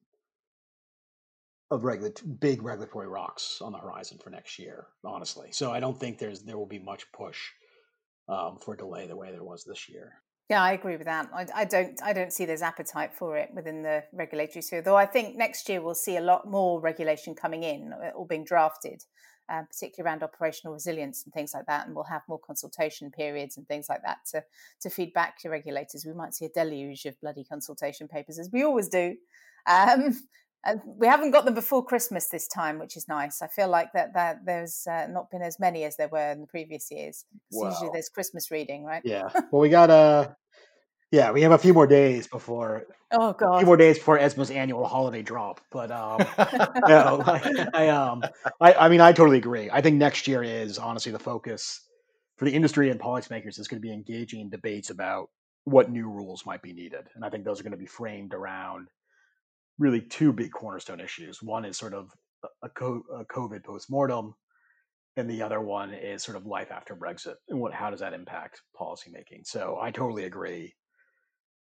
of 1.71 1.86
big 2.39 2.63
regulatory 2.63 3.07
rocks 3.07 3.59
on 3.62 3.71
the 3.71 3.77
horizon 3.77 4.17
for 4.21 4.31
next 4.31 4.57
year, 4.57 4.88
honestly. 5.05 5.50
So 5.51 5.71
I 5.71 5.79
don't 5.79 5.98
think 5.98 6.17
there's 6.17 6.41
there 6.41 6.57
will 6.57 6.65
be 6.65 6.79
much 6.79 7.05
push 7.12 7.39
um, 8.27 8.57
for 8.57 8.75
delay 8.75 9.07
the 9.07 9.15
way 9.15 9.31
there 9.31 9.43
was 9.43 9.63
this 9.63 9.88
year. 9.88 10.13
Yeah, 10.50 10.63
I 10.63 10.71
agree 10.71 10.98
with 10.98 11.05
that. 11.05 11.29
I, 11.31 11.45
I, 11.53 11.65
don't 11.65 12.01
I 12.03 12.12
don't 12.12 12.33
see 12.33 12.45
there's 12.45 12.63
appetite 12.63 13.13
for 13.13 13.38
it 13.38 13.50
within 13.53 13.83
the 13.83 14.03
regulatory 14.12 14.63
sphere. 14.63 14.81
Though 14.81 14.95
I 14.95 15.05
think 15.05 15.38
next 15.38 15.69
year 15.69 15.79
we'll 15.79 15.93
see 15.93 16.17
a 16.17 16.21
lot 16.21 16.50
more 16.50 16.81
regulation 16.81 17.36
coming 17.36 17.62
in 17.62 17.93
uh, 17.93 18.09
or 18.15 18.25
being 18.25 18.45
drafted 18.45 19.03
um, 19.50 19.68
particularly 19.68 20.10
around 20.10 20.24
operational 20.24 20.74
resilience 20.74 21.24
and 21.24 21.34
things 21.34 21.53
like 21.53 21.65
that. 21.65 21.86
And 21.86 21.96
we'll 21.96 22.06
have 22.06 22.22
more 22.27 22.39
consultation 22.39 23.12
periods 23.12 23.58
and 23.58 23.68
things 23.68 23.89
like 23.89 24.01
that 24.03 24.20
to, 24.32 24.44
to 24.82 24.89
feed 24.89 25.13
back 25.13 25.39
to 25.39 25.50
regulators. 25.50 26.06
We 26.06 26.13
might 26.13 26.34
see 26.34 26.46
a 26.46 26.50
deluge 26.50 27.06
of 27.06 27.20
bloody 27.22 27.44
consultation 27.44 28.08
papers, 28.08 28.39
as 28.39 28.50
we 28.51 28.63
always 28.63 28.88
do. 28.88 29.15
Um, 29.68 30.22
and 30.65 30.82
we 30.86 31.08
haven't 31.08 31.32
got 31.32 31.46
them 31.46 31.53
before 31.53 31.86
Christmas 31.86 32.27
this 32.27 32.48
time, 32.48 32.79
which 32.79 32.98
is 32.98 33.08
nice. 33.08 33.41
I 33.41 33.48
feel 33.48 33.70
like 33.70 33.94
that 33.94 34.13
that 34.13 34.46
there's 34.46 34.86
uh, 34.88 35.08
not 35.10 35.32
been 35.32 35.41
as 35.41 35.60
many 35.60 35.84
as 35.86 35.96
there 35.96 36.10
were 36.10 36.32
in 36.32 36.41
the 36.41 36.48
previous 36.48 36.91
years. 36.91 37.25
Wow. 37.51 37.70
Usually 37.70 37.89
there's 37.94 38.10
Christmas 38.10 38.51
reading, 38.51 38.84
right? 38.84 39.01
Yeah. 39.06 39.29
Well, 39.51 39.62
we 39.62 39.70
got 39.70 39.89
uh 39.89 40.29
yeah, 41.12 41.32
we 41.32 41.42
have 41.42 41.51
a 41.51 41.58
few 41.58 41.74
more 41.74 41.88
days 41.88 42.28
before. 42.28 42.86
Oh 43.12 43.34
god, 43.34 43.56
a 43.56 43.58
few 43.60 43.66
more 43.66 43.78
days 43.78 43.98
before 43.98 44.20
ESMA's 44.20 44.51
annual 44.51 44.86
holiday 44.86 45.24
drop. 45.24 45.62
But 45.72 45.92
um, 45.92 46.20
no, 46.88 47.24
I, 47.25 47.68
I 47.74 47.88
um, 47.89 48.24
I, 48.62 48.74
I 48.74 48.89
mean, 48.89 49.01
I 49.01 49.12
totally 49.12 49.38
agree. 49.38 49.70
I 49.72 49.82
think 49.82 49.98
next 49.98 50.28
year 50.28 50.44
is 50.44 50.78
honestly 50.78 51.12
the 51.12 51.20
focus 51.20 51.82
for 52.38 52.46
the 52.46 52.54
industry 52.54 52.89
and 52.89 53.00
policymakers 53.00 53.60
is 53.60 53.68
going 53.68 53.82
to 53.82 53.88
be 53.88 53.94
engaging 53.94 54.42
in 54.42 54.50
debates 54.50 54.92
about 54.92 55.30
what 55.63 55.92
new 55.92 56.08
rules 56.08 56.46
might 56.46 56.62
be 56.62 56.74
needed, 56.74 57.08
and 57.16 57.25
I 57.25 57.30
think 57.30 57.44
those 57.44 57.60
are 57.60 57.63
going 57.63 57.72
to 57.72 57.78
be 57.78 57.88
framed 57.88 58.34
around 58.34 58.88
really 59.80 60.01
two 60.01 60.32
big 60.32 60.51
cornerstone 60.51 61.00
issues. 61.00 61.42
One 61.42 61.66
is 61.66 61.78
sort 61.78 61.94
of 61.94 62.10
a, 62.62 62.70
co- 62.70 63.04
a 63.18 63.25
COVID 63.25 63.63
postmortem, 63.63 64.36
and 65.18 65.28
the 65.28 65.42
other 65.42 65.60
one 65.60 65.94
is 65.94 66.22
sort 66.22 66.38
of 66.38 66.46
life 66.46 66.72
after 66.72 66.96
Brexit 66.96 67.36
and 67.50 67.60
what 67.60 67.74
how 67.74 67.89
does 67.89 68.01
that 68.01 68.13
impact 68.13 68.62
policymaking. 68.80 69.46
So 69.46 69.80
I 69.82 69.89
totally 69.89 70.25
agree 70.25 70.75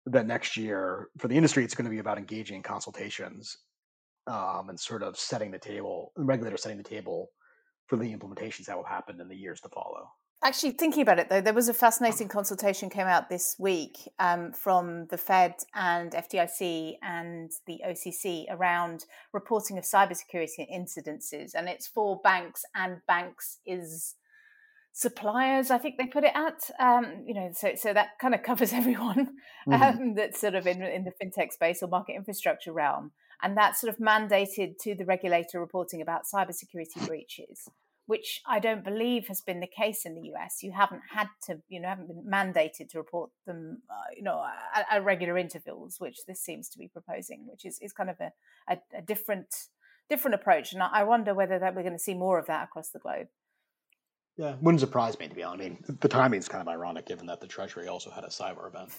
that 0.06 0.26
next 0.26 0.56
year 0.56 1.08
for 1.18 1.28
the 1.28 1.36
industry, 1.36 1.64
it's 1.64 1.74
going 1.74 1.84
to 1.84 1.90
be 1.90 1.98
about 1.98 2.18
engaging 2.18 2.56
in 2.56 2.62
consultations 2.62 3.58
um, 4.26 4.68
and 4.68 4.78
sort 4.78 5.02
of 5.02 5.16
setting 5.18 5.50
the 5.50 5.58
table, 5.58 6.12
the 6.16 6.24
regulator 6.24 6.56
setting 6.56 6.78
the 6.78 6.84
table 6.84 7.30
for 7.86 7.96
the 7.96 8.16
implementations 8.16 8.66
that 8.66 8.76
will 8.76 8.84
happen 8.84 9.20
in 9.20 9.28
the 9.28 9.36
years 9.36 9.60
to 9.60 9.68
follow. 9.68 10.08
Actually, 10.44 10.72
thinking 10.72 11.02
about 11.02 11.18
it 11.18 11.28
though, 11.30 11.40
there 11.40 11.54
was 11.54 11.68
a 11.68 11.74
fascinating 11.74 12.28
consultation 12.28 12.90
came 12.90 13.06
out 13.06 13.28
this 13.28 13.56
week 13.58 13.96
um, 14.18 14.52
from 14.52 15.06
the 15.06 15.16
Fed 15.16 15.54
and 15.74 16.12
FDIC 16.12 16.98
and 17.02 17.50
the 17.66 17.80
OCC 17.86 18.44
around 18.50 19.06
reporting 19.32 19.78
of 19.78 19.84
cybersecurity 19.84 20.70
incidences, 20.72 21.54
and 21.54 21.68
it's 21.68 21.86
for 21.86 22.20
banks 22.22 22.64
and 22.74 23.00
banks 23.08 23.58
is 23.64 24.14
suppliers 24.98 25.70
i 25.70 25.76
think 25.76 25.98
they 25.98 26.06
put 26.06 26.24
it 26.24 26.32
at 26.34 26.70
um, 26.80 27.22
you 27.26 27.34
know 27.34 27.50
so 27.52 27.74
so 27.76 27.92
that 27.92 28.18
kind 28.18 28.34
of 28.34 28.42
covers 28.50 28.72
everyone 28.72 29.36
mm-hmm. 29.68 29.82
um, 29.82 30.14
that's 30.14 30.40
sort 30.40 30.54
of 30.54 30.66
in, 30.66 30.82
in 30.82 31.04
the 31.04 31.12
fintech 31.22 31.52
space 31.52 31.82
or 31.82 31.88
market 31.88 32.14
infrastructure 32.14 32.72
realm. 32.72 33.12
And 33.42 33.54
that's 33.54 33.82
sort 33.82 33.92
of 33.92 34.00
mandated 34.00 34.78
to 34.80 34.94
the 34.94 35.04
regulator 35.04 35.60
reporting 35.60 36.00
about 36.00 36.22
cybersecurity 36.24 37.06
breaches 37.06 37.68
which 38.06 38.40
i 38.46 38.58
don't 38.58 38.84
believe 38.84 39.26
has 39.28 39.42
been 39.42 39.60
the 39.60 39.66
case 39.66 40.06
in 40.06 40.14
the 40.14 40.30
us 40.32 40.62
you 40.62 40.72
haven't 40.72 41.02
had 41.10 41.26
to 41.42 41.60
you 41.68 41.78
know 41.78 41.88
haven't 41.88 42.06
been 42.06 42.24
mandated 42.24 42.88
to 42.88 42.96
report 42.96 43.30
them 43.46 43.82
uh, 43.90 44.10
you 44.16 44.22
know 44.22 44.42
at, 44.74 44.86
at, 44.90 45.04
regular 45.04 45.36
intervals 45.36 45.96
which 45.98 46.24
this 46.26 46.40
seems 46.40 46.70
to 46.70 46.78
be 46.78 46.88
proposing 46.88 47.46
which 47.50 47.66
is, 47.66 47.78
is 47.82 47.92
kind 47.92 48.08
of 48.08 48.16
a, 48.20 48.32
a, 48.72 48.78
a 48.96 49.02
different 49.02 49.48
different 50.08 50.36
approach. 50.36 50.72
And 50.72 50.82
i 50.82 51.02
wonder 51.02 51.34
whether 51.34 51.58
that 51.58 51.74
we're 51.74 51.82
going 51.82 51.92
to 51.92 51.98
see 51.98 52.14
more 52.14 52.38
of 52.38 52.46
that 52.46 52.64
across 52.64 52.90
the 52.90 53.00
globe 53.00 53.26
yeah, 54.36 54.56
wouldn't 54.60 54.80
surprise 54.80 55.18
me 55.18 55.28
to 55.28 55.34
be 55.34 55.42
honest. 55.42 55.64
I 55.64 55.68
mean, 55.68 55.78
the 56.00 56.08
timing 56.08 56.38
is 56.38 56.48
kind 56.48 56.62
of 56.62 56.68
ironic 56.68 57.06
given 57.06 57.26
that 57.26 57.40
the 57.40 57.46
Treasury 57.46 57.88
also 57.88 58.10
had 58.10 58.24
a 58.24 58.28
cyber 58.28 58.68
event 58.68 58.90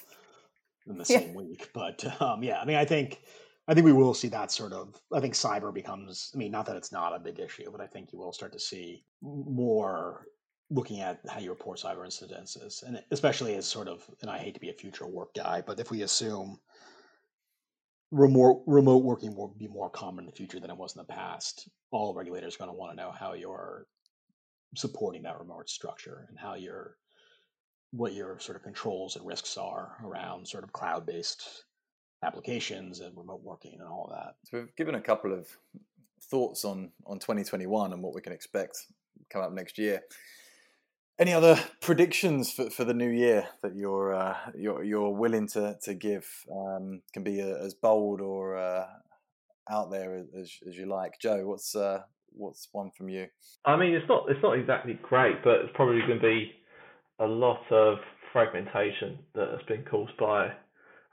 in 0.88 0.98
the 0.98 1.06
yeah. 1.10 1.20
same 1.20 1.34
week. 1.34 1.70
But 1.74 2.22
um, 2.22 2.44
yeah, 2.44 2.60
I 2.60 2.66
mean, 2.66 2.78
I 2.78 2.86
think 2.86 3.20
I 3.68 3.74
think 3.74 3.86
we 3.86 3.94
will 3.94 4.14
see 4.14 4.30
that 4.30 4.52
sort 4.52 4.74
of. 4.74 4.96
I 5.14 5.20
think 5.20 5.34
cyber 5.34 5.74
becomes. 5.74 6.32
I 6.34 6.38
mean, 6.38 6.52
not 6.52 6.66
that 6.68 6.76
it's 6.76 6.92
not 6.92 7.16
a 7.16 7.20
big 7.20 7.40
issue, 7.40 7.70
but 7.72 7.82
I 7.82 7.88
think 7.88 8.12
you 8.12 8.20
will 8.20 8.34
start 8.34 8.54
to 8.54 8.60
see 8.60 9.04
more 9.22 10.26
looking 10.70 11.00
at 11.00 11.20
how 11.30 11.40
you 11.40 11.50
report 11.50 11.80
cyber 11.80 12.06
incidences, 12.06 12.84
and 12.84 13.02
especially 13.12 13.56
as 13.56 13.68
sort 13.68 13.88
of. 13.88 14.04
And 14.22 14.32
I 14.32 14.38
hate 14.38 14.54
to 14.56 14.60
be 14.60 14.70
a 14.70 14.74
future 14.74 15.06
work 15.06 15.34
guy, 15.36 15.62
but 15.66 15.80
if 15.80 15.92
we 15.92 16.02
assume 16.02 16.60
remote 18.12 18.64
remote 18.66 19.04
working 19.04 19.36
will 19.36 19.54
be 19.60 19.68
more 19.68 19.90
common 19.90 20.24
in 20.24 20.32
the 20.32 20.36
future 20.36 20.60
than 20.60 20.72
it 20.72 20.78
was 20.78 20.96
in 20.96 21.00
the 21.00 21.14
past, 21.14 21.70
all 21.92 22.16
regulators 22.16 22.56
are 22.56 22.60
going 22.60 22.72
to 22.72 22.78
want 22.78 22.92
to 22.92 23.04
know 23.04 23.12
how 23.12 23.34
your 23.34 23.86
supporting 24.76 25.24
that 25.24 25.40
remote 25.40 25.70
structure 25.70 26.26
and 26.30 26.38
how 26.38 26.56
your 26.56 26.98
what 27.92 28.14
your 28.14 28.38
sort 28.40 28.58
of 28.58 28.64
controls 28.64 29.16
and 29.16 29.26
risks 29.26 29.58
are 29.58 29.96
around 30.04 30.46
sort 30.48 30.64
of 30.64 30.74
cloud-based 30.74 31.64
applications 32.24 33.00
and 33.00 33.16
remote 33.18 33.42
working 33.44 33.78
and 33.80 33.88
all 33.88 34.10
that. 34.12 34.36
So 34.46 34.60
we've 34.60 34.76
given 34.76 34.96
a 34.96 35.02
couple 35.02 35.34
of 35.34 35.48
thoughts 36.30 36.66
on 36.66 36.92
on 37.06 37.20
2021 37.20 37.94
and 37.94 38.04
what 38.04 38.14
we 38.14 38.22
can 38.22 38.34
expect 38.34 38.78
come 39.30 39.42
up 39.42 39.54
next 39.54 39.78
year. 39.78 40.02
Any 41.20 41.34
other 41.34 41.60
predictions 41.82 42.52
for, 42.52 42.70
for 42.70 42.84
the 42.84 42.94
new 42.94 43.10
year 43.10 43.48
that 43.64 43.76
you're 43.76 44.14
uh, 44.14 44.36
you're 44.56 44.84
you're 44.84 45.10
willing 45.10 45.48
to 45.50 45.78
to 45.82 45.94
give? 45.94 46.28
Um, 46.52 47.02
can 47.14 47.24
be 47.24 47.42
uh, 47.42 47.66
as 47.66 47.74
bold 47.74 48.22
or 48.22 48.58
uh, 48.58 48.86
out 49.70 49.92
there 49.92 50.24
as, 50.38 50.52
as 50.68 50.78
you 50.78 50.86
like. 50.86 51.14
Joe, 51.20 51.48
what's 51.48 51.76
uh, 51.76 52.04
what's 52.34 52.68
one 52.72 52.92
from 52.98 53.10
you? 53.10 53.28
I 53.66 53.78
mean, 53.78 53.94
it's 53.94 54.08
not 54.08 54.26
it's 54.30 54.42
not 54.44 54.58
exactly 54.58 55.00
great, 55.02 55.44
but 55.44 55.62
it's 55.62 55.74
probably 55.76 56.02
going 56.02 56.20
to 56.20 56.28
be 56.28 56.52
a 57.20 57.26
lot 57.26 57.62
of 57.72 57.98
fragmentation 58.34 59.20
that 59.36 59.50
has 59.50 59.62
been 59.68 59.84
caused 59.86 60.16
by 60.18 60.48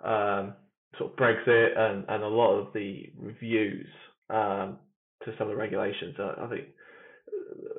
um, 0.04 0.54
sort 0.98 1.12
of 1.12 1.16
Brexit 1.16 1.78
and, 1.78 2.04
and 2.08 2.22
a 2.22 2.28
lot 2.28 2.58
of 2.58 2.72
the 2.74 3.10
reviews 3.18 3.88
um, 4.30 4.78
to 5.24 5.32
some 5.38 5.48
of 5.48 5.54
the 5.54 5.56
regulations. 5.56 6.14
I, 6.18 6.44
I 6.44 6.48
think 6.48 6.64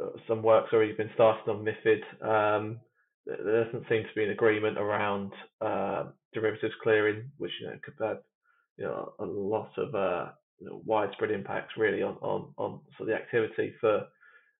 uh, 0.01 0.07
some 0.27 0.41
work's 0.41 0.73
already 0.73 0.93
been 0.93 1.11
started 1.13 1.49
on 1.49 1.65
MIFID. 1.65 2.01
Um, 2.25 2.79
there 3.25 3.65
doesn't 3.65 3.87
seem 3.89 4.03
to 4.03 4.15
be 4.15 4.23
an 4.23 4.31
agreement 4.31 4.77
around 4.77 5.31
uh, 5.61 6.05
derivatives 6.33 6.73
clearing, 6.83 7.31
which 7.37 7.51
you 7.61 7.67
know 7.67 7.77
could 7.83 7.93
have 7.99 8.19
you 8.77 8.85
know 8.85 9.13
a 9.19 9.25
lot 9.25 9.71
of 9.77 9.95
uh, 9.95 10.31
you 10.59 10.67
know, 10.67 10.81
widespread 10.85 11.31
impacts 11.31 11.73
really 11.77 12.01
on 12.01 12.17
on 12.21 12.53
on 12.57 12.79
sort 12.97 13.01
of 13.01 13.07
the 13.07 13.15
activity 13.15 13.73
for 13.79 14.05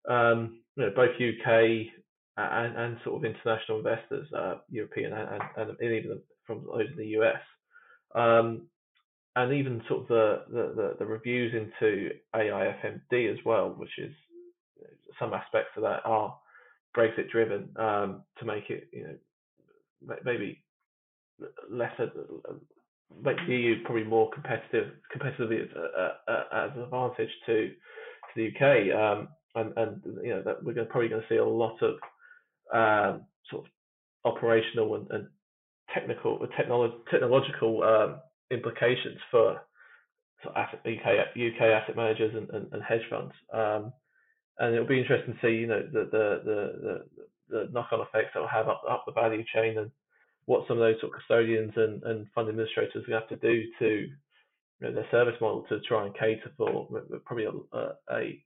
um, 0.09 0.59
you 0.75 0.85
know 0.85 0.91
both 0.95 1.15
UK 1.15 1.87
and, 2.37 2.77
and 2.77 2.97
sort 3.03 3.17
of 3.17 3.25
international 3.25 3.77
investors, 3.77 4.27
uh, 4.33 4.55
European 4.69 5.13
and, 5.13 5.41
and, 5.57 5.81
even 5.81 6.19
from 6.45 6.65
those 6.65 6.87
in 6.91 6.97
the 6.97 7.17
US. 7.19 7.39
Um, 8.13 8.67
and 9.37 9.53
even 9.53 9.81
sort 9.87 10.03
of 10.03 10.07
the, 10.07 10.41
the, 10.49 10.95
the, 10.97 11.05
reviews 11.05 11.53
into 11.53 12.11
AIFMD 12.33 13.31
as 13.31 13.37
well, 13.45 13.69
which 13.77 13.97
is 13.97 14.11
some 15.19 15.33
aspects 15.33 15.71
of 15.75 15.83
that 15.83 16.01
are 16.05 16.37
Brexit 16.95 17.29
driven 17.29 17.69
um, 17.75 18.23
to 18.39 18.45
make 18.45 18.69
it, 18.69 18.87
you 18.93 19.03
know, 19.03 20.15
maybe 20.23 20.63
lesser, 21.69 22.11
make 23.23 23.37
the 23.47 23.55
EU 23.55 23.83
probably 23.83 24.03
more 24.03 24.29
competitive, 24.31 24.91
competitively 25.15 25.63
as, 25.63 26.71
an 26.75 26.81
advantage 26.83 27.29
to 27.45 27.69
to 27.69 28.33
the 28.35 28.47
UK, 28.47 28.95
um, 28.95 29.27
and 29.55 29.73
and 29.77 30.01
you 30.23 30.31
know 30.31 30.41
that 30.43 30.63
we're 30.63 30.73
gonna, 30.73 30.87
probably 30.87 31.09
going 31.09 31.21
to 31.21 31.27
see 31.27 31.37
a 31.37 31.45
lot 31.45 31.77
of 31.81 31.95
um, 32.73 33.25
sort 33.49 33.65
of 33.65 33.71
operational 34.25 34.95
and, 34.95 35.07
and 35.11 35.27
technical, 35.93 36.39
technolo- 36.59 37.05
technological 37.11 37.83
um, 37.83 38.19
implications 38.51 39.19
for 39.31 39.61
sort 40.43 40.55
of 40.55 40.65
asset, 40.65 40.79
UK, 40.85 41.35
UK 41.35 41.61
asset 41.61 41.95
managers 41.95 42.33
and, 42.35 42.49
and, 42.49 42.73
and 42.73 42.83
hedge 42.83 43.01
funds. 43.09 43.33
Um, 43.53 43.93
and 44.59 44.73
it'll 44.73 44.87
be 44.87 44.99
interesting 44.99 45.33
to 45.33 45.39
see, 45.41 45.53
you 45.53 45.67
know, 45.67 45.81
the 45.91 46.05
the 46.11 46.41
the, 46.45 46.73
the, 46.81 47.05
the 47.49 47.69
knock-on 47.71 48.01
effects 48.01 48.31
that 48.33 48.39
will 48.39 48.47
have 48.47 48.67
up, 48.67 48.81
up 48.89 49.03
the 49.05 49.11
value 49.11 49.43
chain 49.53 49.77
and 49.77 49.91
what 50.45 50.67
some 50.67 50.77
of 50.77 50.81
those 50.81 50.99
sort 51.01 51.13
of 51.13 51.19
custodians 51.19 51.73
and, 51.75 52.03
and 52.03 52.27
fund 52.35 52.49
administrators 52.49 53.03
are 53.03 53.09
going 53.09 53.21
to 53.21 53.27
have 53.27 53.41
to 53.41 53.47
do 53.47 53.63
to 53.79 53.87
you 53.87 54.09
know, 54.81 54.93
their 54.93 55.07
service 55.11 55.35
model 55.41 55.65
to 55.69 55.79
try 55.81 56.05
and 56.05 56.13
cater 56.13 56.51
for 56.57 56.87
probably 57.25 57.45
a, 57.45 57.79
a 58.13 58.43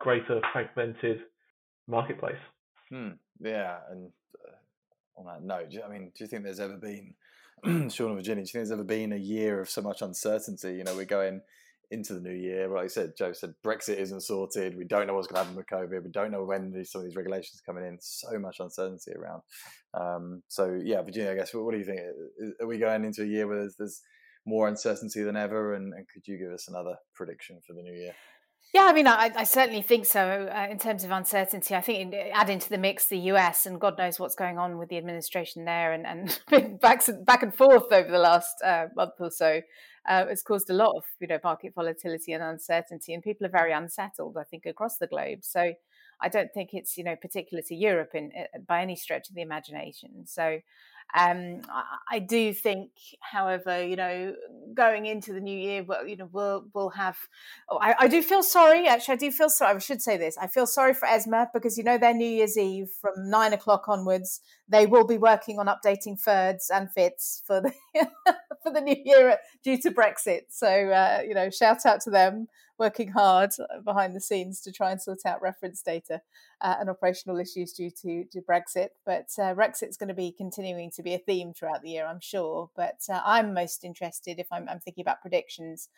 greater 0.00 0.40
fragmented 0.52 1.18
marketplace. 1.86 2.34
Hmm. 2.90 3.10
Yeah, 3.40 3.78
and 3.90 4.10
uh, 4.46 5.20
on 5.20 5.26
that 5.26 5.42
note, 5.42 5.72
I 5.84 5.90
mean, 5.90 6.12
do 6.16 6.24
you 6.24 6.28
think 6.28 6.44
there's 6.44 6.60
ever 6.60 6.76
been, 6.76 7.14
Sean 7.90 8.08
and 8.08 8.16
Virginia, 8.16 8.42
do 8.44 8.48
you 8.48 8.52
think 8.52 8.52
there's 8.52 8.72
ever 8.72 8.84
been 8.84 9.12
a 9.12 9.16
year 9.16 9.60
of 9.60 9.70
so 9.70 9.82
much 9.82 10.02
uncertainty? 10.02 10.74
You 10.74 10.84
know, 10.84 10.96
we're 10.96 11.04
going 11.04 11.40
into 11.90 12.14
the 12.14 12.20
new 12.20 12.34
year. 12.34 12.68
Like 12.68 12.84
I 12.84 12.88
said, 12.88 13.12
Joe 13.16 13.32
said 13.32 13.54
Brexit 13.64 13.98
isn't 13.98 14.22
sorted. 14.22 14.76
We 14.76 14.84
don't 14.84 15.06
know 15.06 15.14
what's 15.14 15.26
going 15.26 15.36
to 15.36 15.44
happen 15.44 15.56
with 15.56 15.66
COVID. 15.66 16.04
We 16.04 16.10
don't 16.10 16.30
know 16.30 16.44
when 16.44 16.72
these, 16.72 16.90
some 16.90 17.00
of 17.00 17.06
these 17.06 17.16
regulations 17.16 17.60
are 17.60 17.72
coming 17.72 17.88
in. 17.88 17.98
So 18.00 18.38
much 18.38 18.60
uncertainty 18.60 19.12
around. 19.12 19.42
Um, 19.94 20.42
so 20.48 20.78
yeah, 20.82 21.02
Virginia, 21.02 21.32
I 21.32 21.34
guess 21.36 21.54
what, 21.54 21.64
what, 21.64 21.72
do 21.72 21.78
you 21.78 21.84
think? 21.84 22.00
Are 22.60 22.66
we 22.66 22.78
going 22.78 23.04
into 23.04 23.22
a 23.22 23.26
year 23.26 23.46
where 23.46 23.60
there's, 23.60 23.76
there's 23.76 24.00
more 24.46 24.68
uncertainty 24.68 25.22
than 25.22 25.36
ever? 25.36 25.74
And, 25.74 25.92
and, 25.94 26.06
could 26.12 26.26
you 26.26 26.38
give 26.38 26.52
us 26.52 26.68
another 26.68 26.96
prediction 27.14 27.60
for 27.66 27.74
the 27.74 27.82
new 27.82 27.94
year? 27.94 28.14
Yeah, 28.72 28.86
I 28.86 28.92
mean, 28.92 29.06
I, 29.06 29.30
I 29.36 29.44
certainly 29.44 29.82
think 29.82 30.04
so. 30.04 30.50
Uh, 30.52 30.66
in 30.68 30.78
terms 30.78 31.04
of 31.04 31.12
uncertainty, 31.12 31.76
I 31.76 31.80
think 31.80 32.12
add 32.32 32.50
into 32.50 32.68
the 32.68 32.78
mix 32.78 33.06
the 33.06 33.18
US 33.18 33.66
and 33.66 33.80
God 33.80 33.96
knows 33.96 34.18
what's 34.18 34.34
going 34.34 34.58
on 34.58 34.78
with 34.78 34.88
the 34.88 34.98
administration 34.98 35.64
there, 35.64 35.92
and 35.92 36.04
and 36.50 36.80
back 36.80 37.04
back 37.24 37.44
and 37.44 37.54
forth 37.54 37.92
over 37.92 38.10
the 38.10 38.18
last 38.18 38.56
uh, 38.64 38.86
month 38.96 39.12
or 39.20 39.30
so. 39.30 39.60
Uh, 40.08 40.26
it's 40.28 40.42
caused 40.42 40.70
a 40.70 40.74
lot 40.74 40.96
of 40.96 41.04
you 41.20 41.26
know 41.26 41.38
market 41.42 41.74
volatility 41.74 42.32
and 42.32 42.42
uncertainty, 42.42 43.14
and 43.14 43.22
people 43.22 43.46
are 43.46 43.50
very 43.50 43.72
unsettled. 43.72 44.36
I 44.36 44.44
think 44.44 44.66
across 44.66 44.98
the 44.98 45.06
globe. 45.06 45.38
So 45.42 45.72
I 46.20 46.28
don't 46.28 46.52
think 46.52 46.74
it's 46.74 46.96
you 46.96 47.04
know 47.04 47.16
particular 47.16 47.62
to 47.62 47.74
Europe 47.74 48.10
in, 48.14 48.32
uh, 48.38 48.58
by 48.66 48.82
any 48.82 48.96
stretch 48.96 49.28
of 49.28 49.34
the 49.34 49.42
imagination. 49.42 50.26
So 50.26 50.60
um, 51.16 51.62
I, 51.68 52.16
I, 52.16 52.18
do 52.18 52.52
think, 52.52 52.90
however, 53.20 53.86
you 53.86 53.94
know, 53.94 54.34
going 54.74 55.06
into 55.06 55.32
the 55.32 55.40
new 55.40 55.56
year, 55.56 55.84
well, 55.84 56.06
you 56.06 56.16
know, 56.16 56.28
we'll 56.32 56.66
we'll 56.74 56.90
have. 56.90 57.16
Oh, 57.68 57.78
I, 57.78 57.94
I, 58.00 58.08
do 58.08 58.20
feel 58.20 58.42
sorry. 58.42 58.88
Actually, 58.88 59.14
I 59.14 59.18
do 59.18 59.30
feel 59.30 59.48
sorry. 59.48 59.76
I 59.76 59.78
should 59.78 60.02
say 60.02 60.16
this. 60.16 60.36
I 60.38 60.48
feel 60.48 60.66
sorry 60.66 60.92
for 60.92 61.06
ESMA 61.06 61.50
because 61.54 61.78
you 61.78 61.84
know 61.84 61.98
their 61.98 62.14
New 62.14 62.28
Year's 62.28 62.58
Eve 62.58 62.90
from 63.00 63.12
nine 63.30 63.52
o'clock 63.52 63.88
onwards, 63.88 64.40
they 64.68 64.86
will 64.86 65.06
be 65.06 65.18
working 65.18 65.60
on 65.60 65.66
updating 65.66 66.20
FIRDs 66.20 66.70
and 66.72 66.90
FITs 66.90 67.42
for 67.46 67.60
the 67.60 67.72
for 68.62 68.72
the 68.72 68.80
new 68.80 68.96
year 69.04 69.38
due 69.62 69.80
to 69.82 69.92
Brexit. 69.92 70.46
So 70.48 70.66
uh, 70.66 71.20
you 71.24 71.34
know, 71.34 71.48
shout 71.48 71.86
out 71.86 72.00
to 72.02 72.10
them 72.10 72.48
working 72.78 73.08
hard 73.08 73.50
behind 73.84 74.14
the 74.14 74.20
scenes 74.20 74.60
to 74.60 74.72
try 74.72 74.90
and 74.90 75.00
sort 75.00 75.20
out 75.24 75.42
reference 75.42 75.82
data 75.82 76.20
uh, 76.60 76.76
and 76.80 76.90
operational 76.90 77.38
issues 77.38 77.72
due 77.72 77.90
to, 77.90 78.24
to 78.32 78.40
Brexit. 78.40 78.88
But 79.06 79.28
uh, 79.38 79.54
Brexit's 79.54 79.96
going 79.96 80.08
to 80.08 80.14
be 80.14 80.32
continuing 80.32 80.90
to 80.92 81.02
be 81.02 81.14
a 81.14 81.18
theme 81.18 81.52
throughout 81.52 81.82
the 81.82 81.90
year, 81.90 82.06
I'm 82.06 82.20
sure. 82.20 82.70
But 82.76 83.00
uh, 83.08 83.20
I'm 83.24 83.54
most 83.54 83.84
interested, 83.84 84.38
if 84.38 84.46
I'm, 84.50 84.68
I'm 84.68 84.80
thinking 84.80 85.02
about 85.02 85.22
predictions, 85.22 85.88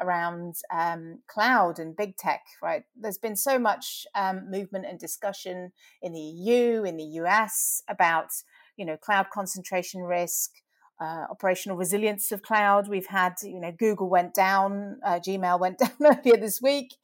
around 0.00 0.56
um, 0.72 1.20
cloud 1.28 1.78
and 1.78 1.96
big 1.96 2.16
tech, 2.16 2.42
right? 2.62 2.84
There's 2.96 3.18
been 3.18 3.36
so 3.36 3.58
much 3.58 4.06
um, 4.14 4.50
movement 4.50 4.86
and 4.86 4.98
discussion 4.98 5.72
in 6.02 6.12
the 6.12 6.20
EU, 6.20 6.82
in 6.84 6.96
the 6.96 7.04
US 7.04 7.82
about, 7.88 8.30
you 8.76 8.84
know, 8.84 8.96
cloud 8.96 9.26
concentration 9.32 10.02
risk, 10.02 10.50
uh, 11.00 11.26
operational 11.30 11.76
resilience 11.76 12.30
of 12.32 12.42
cloud. 12.42 12.88
We've 12.88 13.06
had, 13.06 13.34
you 13.42 13.60
know, 13.60 13.72
Google 13.72 14.08
went 14.08 14.34
down, 14.34 14.98
uh, 15.04 15.18
Gmail 15.18 15.58
went 15.58 15.78
down 15.80 15.90
earlier 16.00 16.36
this 16.36 16.60
week, 16.62 16.94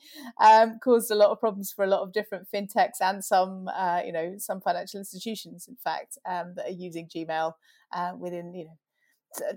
um, 0.40 0.79
caused 0.83 1.11
a 1.11 1.14
lot 1.14 1.31
of 1.31 1.40
problems 1.40 1.72
for 1.72 1.85
a 1.85 1.88
lot 1.88 2.03
of 2.03 2.12
different 2.12 2.48
fintechs 2.53 3.00
and 3.00 3.24
some, 3.24 3.68
uh, 3.68 4.00
you 4.05 4.12
know, 4.12 4.35
some 4.38 4.61
financial 4.61 4.98
institutions, 4.98 5.66
in 5.68 5.76
fact, 5.76 6.18
um, 6.29 6.55
that 6.57 6.66
are 6.66 6.70
using 6.70 7.09
Gmail 7.09 7.55
uh, 7.92 8.12
within, 8.18 8.55
you 8.55 8.64
know, 8.64 8.79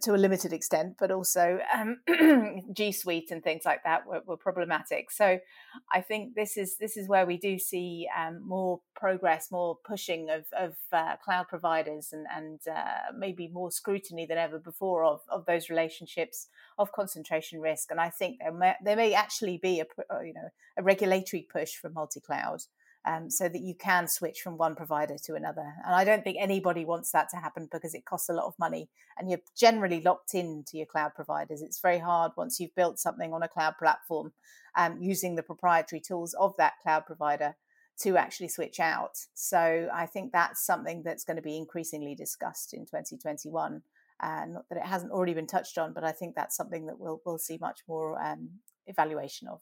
to 0.02 0.14
a 0.14 0.18
limited 0.18 0.54
extent, 0.54 0.96
but 1.00 1.12
also 1.12 1.60
um, 1.74 2.00
G 2.74 2.92
Suite 2.92 3.32
and 3.32 3.44
things 3.44 3.64
like 3.66 3.84
that 3.84 4.06
were, 4.06 4.22
were, 4.26 4.38
problematic. 4.38 5.10
So 5.10 5.40
I 5.92 6.02
think 6.02 6.36
this 6.36 6.58
is 6.58 6.78
this 6.78 6.96
is 6.96 7.08
where 7.08 7.26
we 7.26 7.38
do 7.38 7.58
see 7.58 8.08
um, 8.18 8.48
more 8.48 8.82
progress, 8.96 9.50
more 9.52 9.78
pushing 9.84 10.30
of, 10.30 10.46
of 10.58 10.76
uh, 10.92 11.16
cloud 11.24 11.48
providers, 11.48 12.10
and 12.12 12.28
and 12.36 12.60
uh, 12.72 13.12
maybe 13.18 13.48
more 13.48 13.72
scrutiny 13.72 14.26
than 14.26 14.38
ever 14.38 14.60
before 14.60 15.04
of, 15.04 15.22
of 15.30 15.46
those 15.46 15.70
relationships 15.70 16.48
of 16.78 16.92
concentration 16.92 17.60
risk. 17.60 17.90
And 17.90 18.00
I 18.00 18.10
think 18.10 18.40
there 18.40 18.54
may, 18.54 18.76
there 18.84 18.96
may 18.96 19.14
actually 19.14 19.58
be 19.58 19.80
a 19.80 19.86
uh, 20.14 20.22
you 20.22 20.34
know 20.34 20.50
a 20.78 20.84
regulatory 20.84 21.48
push 21.52 21.74
for 21.74 21.90
multi 21.90 22.20
cloud 22.20 22.64
um, 23.06 23.30
so 23.30 23.50
that 23.50 23.62
you 23.62 23.76
can 23.76 24.08
switch 24.08 24.42
from 24.42 24.58
one 24.58 24.76
provider 24.76 25.18
to 25.26 25.36
another. 25.36 25.74
And 25.86 25.94
I 25.94 26.04
don't 26.04 26.24
think 26.24 26.38
anybody 26.39 26.86
wants 26.86 27.12
that 27.12 27.30
to 27.30 27.38
happen 27.38 27.68
because 27.72 27.94
it 27.94 28.06
costs 28.06 28.30
a 28.30 28.34
lot 28.34 28.46
of 28.46 28.54
money 28.58 28.89
and 29.18 29.30
you're 29.30 29.42
generally 29.58 30.02
locked 30.02 30.34
in 30.34 30.63
to 30.68 30.78
your 30.78 30.86
cloud 30.86 31.13
providers. 31.16 31.62
It's 31.62 31.80
very 31.80 32.00
hard 32.00 32.32
once 32.38 32.60
you've 32.60 32.76
built 32.76 33.00
something 33.00 33.34
on 33.34 33.44
a 33.44 33.48
cloud 33.48 33.76
platform 33.78 34.34
um, 34.76 34.98
using 35.02 35.36
the 35.36 35.44
proprietary 35.44 36.02
tools 36.02 36.34
of 36.34 36.56
that 36.58 36.74
cloud 36.82 37.06
provider 37.06 37.56
to 38.02 38.18
actually 38.18 38.48
switch 38.48 38.80
out. 38.80 39.18
So 39.34 39.89
I 39.94 40.06
think 40.06 40.32
that's 40.32 40.66
something 40.66 41.04
that's 41.04 41.24
going 41.24 41.38
to 41.38 41.44
be 41.44 41.58
increasingly 41.58 42.16
discussed 42.16 42.74
in 42.74 42.82
2021. 42.86 43.82
Uh, 44.20 44.46
not 44.48 44.66
that 44.70 44.78
it 44.78 44.86
hasn't 44.86 45.12
already 45.12 45.34
been 45.34 45.48
touched 45.48 45.78
on, 45.78 45.94
but 45.94 46.04
I 46.04 46.12
think 46.12 46.36
that's 46.36 46.56
something 46.56 46.86
that 46.86 47.00
we'll 47.00 47.22
we'll 47.26 47.38
see 47.38 47.58
much 47.60 47.82
more 47.88 48.22
um, 48.24 48.50
evaluation 48.88 49.48
of. 49.48 49.60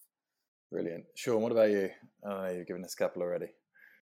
Brilliant. 0.72 1.04
Sean, 1.16 1.42
what 1.42 1.52
about 1.52 1.70
you? 1.70 1.90
You've 2.24 2.68
given 2.68 2.84
us 2.86 2.94
a 2.94 2.98
couple 2.98 3.22
already. 3.22 3.48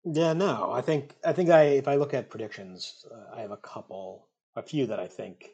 Yeah, 0.05 0.33
no, 0.33 0.73
I 0.73 0.81
think 0.81 1.15
I 1.25 1.33
think 1.33 1.51
I 1.51 1.63
if 1.63 1.89
I 1.89 1.95
look 1.97 2.15
at 2.15 2.31
predictions, 2.31 3.05
uh, 3.11 3.37
I 3.37 3.41
have 3.41 3.53
a 3.53 3.57
couple, 3.57 4.29
a 4.57 4.63
few 4.63 4.87
that 4.87 4.99
I 4.99 5.07
think 5.07 5.51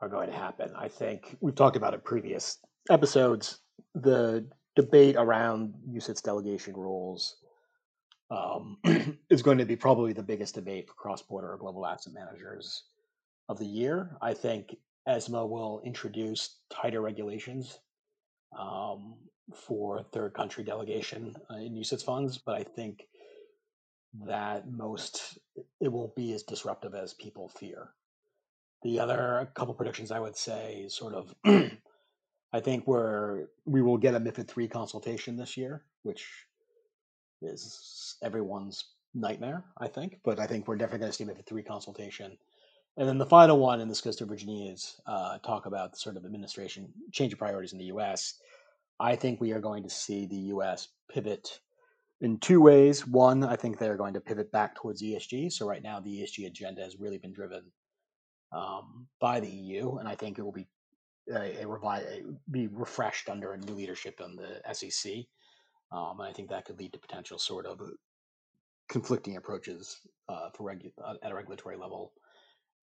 are 0.00 0.08
going 0.08 0.28
to 0.28 0.36
happen. 0.36 0.72
I 0.76 0.88
think 0.88 1.36
we've 1.40 1.54
talked 1.54 1.76
about 1.76 1.94
it 1.94 2.04
previous 2.04 2.58
episodes. 2.88 3.60
The 3.94 4.46
debate 4.76 5.16
around 5.16 5.74
UCITS 5.88 6.22
delegation 6.22 6.74
rules 6.74 7.36
um, 8.30 8.78
is 9.30 9.42
going 9.42 9.58
to 9.58 9.64
be 9.64 9.76
probably 9.76 10.12
the 10.12 10.22
biggest 10.22 10.54
debate 10.54 10.88
for 10.88 10.94
cross-border 10.94 11.56
global 11.60 11.86
asset 11.86 12.12
managers 12.12 12.84
of 13.48 13.58
the 13.58 13.66
year. 13.66 14.16
I 14.22 14.32
think 14.32 14.76
ESMA 15.08 15.44
will 15.44 15.82
introduce 15.84 16.60
tighter 16.70 17.00
regulations 17.00 17.80
um, 18.58 19.14
for 19.54 20.02
third 20.12 20.34
country 20.34 20.64
delegation 20.64 21.36
uh, 21.50 21.56
in 21.56 21.74
UCITS 21.74 22.04
funds, 22.04 22.38
but 22.38 22.54
I 22.54 22.64
think 22.64 23.06
that 24.26 24.70
most 24.70 25.38
it 25.80 25.92
won't 25.92 26.16
be 26.16 26.32
as 26.32 26.42
disruptive 26.42 26.94
as 26.94 27.14
people 27.14 27.48
fear. 27.48 27.90
The 28.82 28.98
other 28.98 29.50
couple 29.54 29.74
predictions 29.74 30.10
I 30.10 30.20
would 30.20 30.36
say 30.36 30.86
sort 30.88 31.14
of 31.14 31.34
I 32.52 32.60
think 32.60 32.86
we're 32.86 33.46
we 33.64 33.82
will 33.82 33.98
get 33.98 34.14
a 34.14 34.20
MIFID 34.20 34.48
three 34.48 34.68
consultation 34.68 35.36
this 35.36 35.56
year, 35.56 35.84
which 36.02 36.26
is 37.42 38.16
everyone's 38.22 38.84
nightmare, 39.14 39.64
I 39.78 39.88
think. 39.88 40.18
But 40.24 40.40
I 40.40 40.46
think 40.46 40.66
we're 40.66 40.76
definitely 40.76 41.00
going 41.00 41.12
to 41.12 41.16
see 41.16 41.24
MIFID 41.24 41.46
three 41.46 41.62
consultation. 41.62 42.36
And 42.96 43.08
then 43.08 43.18
the 43.18 43.26
final 43.26 43.58
one, 43.58 43.80
and 43.80 43.90
this 43.90 44.00
goes 44.00 44.16
to 44.16 44.26
Virginia's 44.26 45.00
uh, 45.06 45.38
talk 45.38 45.66
about 45.66 45.96
sort 45.96 46.16
of 46.16 46.24
administration 46.24 46.92
change 47.12 47.32
of 47.32 47.38
priorities 47.38 47.72
in 47.72 47.78
the 47.78 47.84
U.S. 47.86 48.34
I 49.00 49.16
think 49.16 49.40
we 49.40 49.52
are 49.52 49.60
going 49.60 49.82
to 49.84 49.90
see 49.90 50.26
the 50.26 50.36
U.S. 50.54 50.88
pivot 51.10 51.60
in 52.20 52.38
two 52.38 52.60
ways. 52.60 53.06
One, 53.06 53.42
I 53.42 53.56
think 53.56 53.78
they're 53.78 53.96
going 53.96 54.12
to 54.14 54.20
pivot 54.20 54.52
back 54.52 54.74
towards 54.74 55.02
ESG. 55.02 55.50
So 55.52 55.66
right 55.66 55.82
now, 55.82 56.00
the 56.00 56.20
ESG 56.20 56.46
agenda 56.46 56.82
has 56.82 57.00
really 57.00 57.16
been 57.16 57.32
driven 57.32 57.62
um, 58.52 59.06
by 59.18 59.40
the 59.40 59.48
EU, 59.48 59.96
and 59.96 60.06
I 60.06 60.14
think 60.16 60.38
it 60.38 60.42
will 60.42 60.52
be 60.52 60.68
a, 61.32 61.62
a, 61.62 61.64
revi- 61.64 62.36
be 62.50 62.66
refreshed 62.66 63.30
under 63.30 63.54
a 63.54 63.58
new 63.58 63.72
leadership 63.72 64.20
in 64.20 64.36
the 64.36 64.74
SEC. 64.74 65.12
Um, 65.92 66.20
and 66.20 66.28
I 66.28 66.32
think 66.32 66.50
that 66.50 66.66
could 66.66 66.78
lead 66.78 66.92
to 66.92 66.98
potential 66.98 67.38
sort 67.38 67.64
of 67.64 67.80
conflicting 68.90 69.36
approaches 69.36 70.00
uh, 70.28 70.50
for 70.54 70.70
regu- 70.70 70.92
uh, 71.02 71.14
at 71.22 71.32
a 71.32 71.34
regulatory 71.34 71.76
level. 71.76 72.12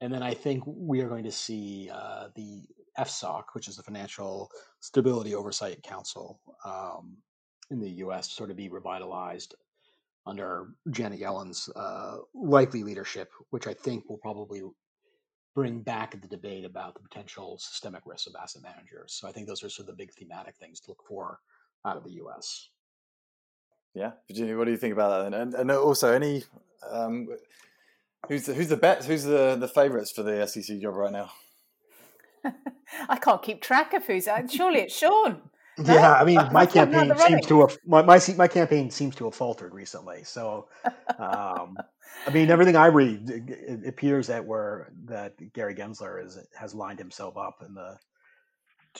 And 0.02 0.12
then 0.12 0.24
I 0.24 0.34
think 0.34 0.64
we 0.66 1.02
are 1.02 1.10
going 1.10 1.24
to 1.26 1.32
see 1.32 1.90
uh, 1.94 2.30
the 2.36 2.64
FSOC, 3.00 3.44
which 3.54 3.68
is 3.68 3.78
the 3.78 3.84
Financial 3.84 4.50
Stability 4.80 5.36
Oversight 5.36 5.82
Council 5.84 6.40
um, 6.66 7.18
in 7.72 7.80
the 7.80 7.90
U.S., 7.90 8.32
sort 8.32 8.50
of 8.50 8.58
be 8.58 8.70
revitalized 8.70 9.56
under 10.26 10.70
Janet 10.92 11.20
Yellen's 11.20 11.70
uh, 11.76 12.18
likely 12.34 12.84
leadership, 12.84 13.32
which 13.52 13.68
I 13.68 13.74
think 13.74 14.10
will 14.10 14.18
probably 14.18 14.62
bring 15.56 15.82
back 15.82 16.20
the 16.22 16.28
debate 16.28 16.66
about 16.66 16.94
the 16.94 17.00
potential 17.00 17.58
systemic 17.60 18.04
risks 18.06 18.28
of 18.28 18.36
asset 18.42 18.62
managers. 18.62 19.14
So 19.14 19.28
I 19.28 19.32
think 19.32 19.48
those 19.48 19.64
are 19.64 19.70
sort 19.70 19.90
of 19.90 19.98
the 19.98 20.04
big 20.04 20.14
thematic 20.14 20.56
things 20.56 20.80
to 20.82 20.92
look 20.92 21.04
for 21.08 21.40
out 21.86 21.98
of 21.98 22.04
the 22.04 22.12
U.S. 22.12 22.70
Yeah, 23.94 24.12
Virginia, 24.28 24.58
what 24.58 24.66
do 24.66 24.72
you 24.72 24.78
think 24.78 24.94
about 24.94 25.32
that? 25.32 25.42
And, 25.42 25.56
and 25.56 25.72
also, 25.72 26.12
any 26.14 26.44
um, 26.88 27.28
who's 28.28 28.46
the, 28.46 28.54
who's 28.54 28.68
the 28.68 28.78
bets? 28.78 29.08
Who's 29.08 29.24
the 29.24 29.56
the 29.56 29.68
favourites 29.68 30.12
for 30.12 30.22
the 30.22 30.46
SEC 30.46 30.80
job 30.80 30.94
right 30.94 31.12
now? 31.12 31.32
I 33.10 33.18
can't 33.18 33.42
keep 33.42 33.62
track 33.62 33.94
of 33.94 34.06
who's. 34.06 34.28
Uh, 34.28 34.48
surely 34.48 34.82
it's 34.82 34.96
Sean. 34.96 35.42
No? 35.78 35.94
Yeah, 35.94 36.14
I 36.14 36.26
mean, 36.26 36.40
my 36.52 36.66
campaign 36.66 37.16
seems 37.18 37.46
to 37.48 37.62
have 37.62 37.78
my, 37.86 38.02
my 38.02 38.20
my 38.36 38.48
campaign 38.48 38.90
seems 38.90 39.16
to 39.16 39.26
have 39.26 39.36
faltered 39.36 39.74
recently. 39.74 40.24
So, 40.24 40.68
um, 41.20 41.78
I 42.26 42.32
mean, 42.34 42.50
everything 42.50 42.76
I 42.76 42.88
read, 42.88 43.30
it 43.30 43.88
appears 43.88 44.28
that 44.28 44.44
we're 44.44 44.88
that 45.06 45.34
Gary 45.54 45.76
Gensler 45.76 46.24
is 46.26 46.40
has 46.56 46.74
lined 46.74 47.00
himself 47.00 47.38
up 47.38 47.58
in 47.66 47.74
the 47.74 47.98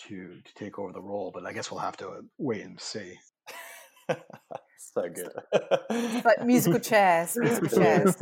to 0.08 0.40
to 0.44 0.54
take 0.54 0.78
over 0.78 0.92
the 0.92 1.02
role. 1.02 1.32
But 1.34 1.46
I 1.46 1.54
guess 1.54 1.72
we'll 1.72 1.80
have 1.80 1.98
to 1.98 2.22
wait 2.38 2.62
and 2.64 2.80
see. 2.80 3.16
so 4.78 5.02
good. 5.10 5.32
It's 5.90 6.26
like 6.26 6.46
musical 6.46 6.80
chairs, 6.80 7.36
musical 7.36 7.70
chairs. 7.70 8.16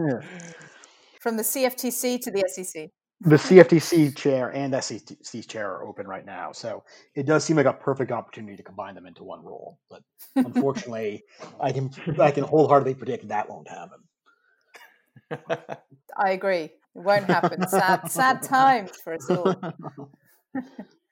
From 1.19 1.37
the 1.37 1.43
CFTC 1.43 2.21
to 2.21 2.31
the 2.31 2.43
SEC 2.47 2.91
the 3.21 3.35
mm-hmm. 3.35 3.59
CFTC 3.59 4.15
chair 4.15 4.49
and 4.49 4.75
SEC 4.83 5.47
chair 5.47 5.71
are 5.71 5.85
open 5.85 6.07
right 6.07 6.25
now. 6.25 6.51
So 6.51 6.83
it 7.15 7.25
does 7.25 7.45
seem 7.45 7.55
like 7.57 7.65
a 7.65 7.73
perfect 7.73 8.11
opportunity 8.11 8.57
to 8.57 8.63
combine 8.63 8.95
them 8.95 9.05
into 9.05 9.23
one 9.23 9.43
role. 9.43 9.79
But 9.89 10.01
unfortunately, 10.35 11.23
I 11.59 11.71
can 11.71 11.91
I 12.19 12.31
can 12.31 12.43
wholeheartedly 12.43 12.95
predict 12.95 13.27
that 13.29 13.49
won't 13.49 13.69
happen. 13.69 13.99
I 16.17 16.31
agree. 16.31 16.63
It 16.63 16.71
won't 16.93 17.25
happen. 17.25 17.67
Sad, 17.67 18.11
sad 18.11 18.41
times 18.43 18.91
for 19.03 19.13
us 19.13 19.29
all. 19.29 19.55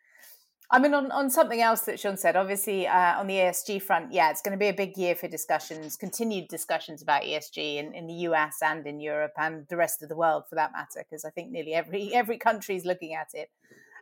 I 0.73 0.79
mean, 0.79 0.95
on, 0.95 1.11
on 1.11 1.29
something 1.29 1.61
else 1.61 1.81
that 1.81 1.99
Sean 1.99 2.17
said, 2.17 2.35
obviously 2.35 2.87
uh, 2.87 3.19
on 3.19 3.27
the 3.27 3.35
ESG 3.35 3.79
front, 3.79 4.11
yeah, 4.11 4.31
it's 4.31 4.41
going 4.41 4.57
to 4.57 4.59
be 4.59 4.69
a 4.69 4.73
big 4.73 4.97
year 4.97 5.13
for 5.13 5.27
discussions, 5.27 5.95
continued 5.95 6.47
discussions 6.47 7.03
about 7.03 7.21
ESG 7.21 7.75
in, 7.75 7.93
in 7.93 8.07
the 8.07 8.13
US 8.27 8.57
and 8.63 8.87
in 8.87 8.99
Europe 8.99 9.33
and 9.37 9.67
the 9.69 9.77
rest 9.77 10.01
of 10.01 10.09
the 10.09 10.15
world 10.15 10.45
for 10.49 10.55
that 10.55 10.71
matter, 10.71 11.05
because 11.07 11.25
I 11.25 11.29
think 11.29 11.51
nearly 11.51 11.75
every 11.75 12.11
every 12.21 12.39
country 12.39 12.75
is 12.75 12.85
looking 12.85 13.13
at 13.13 13.27
it. 13.35 13.51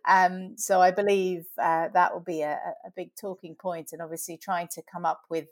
Um, 0.07 0.53
so 0.57 0.79
I 0.79 0.91
believe 0.91 1.45
uh, 1.61 1.89
that 1.93 2.13
will 2.13 2.23
be 2.25 2.41
a, 2.41 2.57
a, 2.85 2.91
big 2.95 3.11
talking 3.19 3.53
point, 3.53 3.89
and 3.91 4.01
obviously 4.01 4.37
trying 4.37 4.69
to 4.69 4.81
come 4.81 5.05
up 5.05 5.23
with 5.29 5.47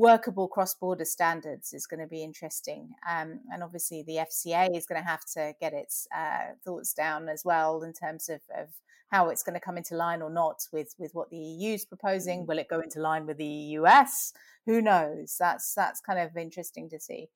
workable 0.00 0.48
cross-border 0.48 1.04
standards 1.04 1.74
is 1.74 1.86
going 1.86 2.00
to 2.00 2.06
be 2.06 2.24
interesting. 2.24 2.94
Um, 3.08 3.40
and 3.52 3.62
obviously 3.62 4.02
the 4.02 4.16
FCA 4.16 4.74
is 4.74 4.86
going 4.86 5.00
to 5.00 5.06
have 5.06 5.24
to 5.34 5.52
get 5.60 5.74
its 5.74 6.08
uh, 6.16 6.54
thoughts 6.64 6.94
down 6.94 7.28
as 7.28 7.44
well 7.44 7.82
in 7.82 7.92
terms 7.92 8.30
of, 8.30 8.40
of 8.58 8.68
how 9.10 9.28
it's 9.28 9.42
going 9.42 9.54
to 9.54 9.60
come 9.60 9.76
into 9.76 9.94
line 9.96 10.22
or 10.22 10.30
not 10.30 10.66
with 10.72 10.94
with 10.98 11.10
what 11.14 11.28
the 11.30 11.36
EU 11.36 11.74
is 11.74 11.84
proposing. 11.84 12.40
Mm. 12.40 12.46
Will 12.46 12.58
it 12.58 12.68
go 12.68 12.80
into 12.80 13.00
line 13.00 13.26
with 13.26 13.36
the 13.36 13.76
US? 13.78 14.32
Who 14.64 14.80
knows? 14.80 15.36
That's 15.38 15.74
that's 15.74 16.00
kind 16.00 16.18
of 16.18 16.34
interesting 16.36 16.88
to 16.90 16.98
see. 16.98 17.28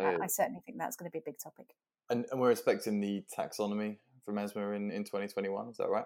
Uh, 0.00 0.16
I 0.22 0.26
certainly 0.26 0.62
think 0.64 0.78
that's 0.78 0.96
going 0.96 1.10
to 1.10 1.12
be 1.12 1.18
a 1.18 1.30
big 1.30 1.38
topic. 1.38 1.74
And, 2.08 2.24
and 2.30 2.40
we're 2.40 2.52
expecting 2.52 3.00
the 3.00 3.24
taxonomy 3.36 3.96
from 4.24 4.38
ESMA 4.38 4.72
in, 4.72 4.90
in 4.90 5.04
2021. 5.04 5.68
Is 5.68 5.76
that 5.78 5.88
right? 5.88 6.04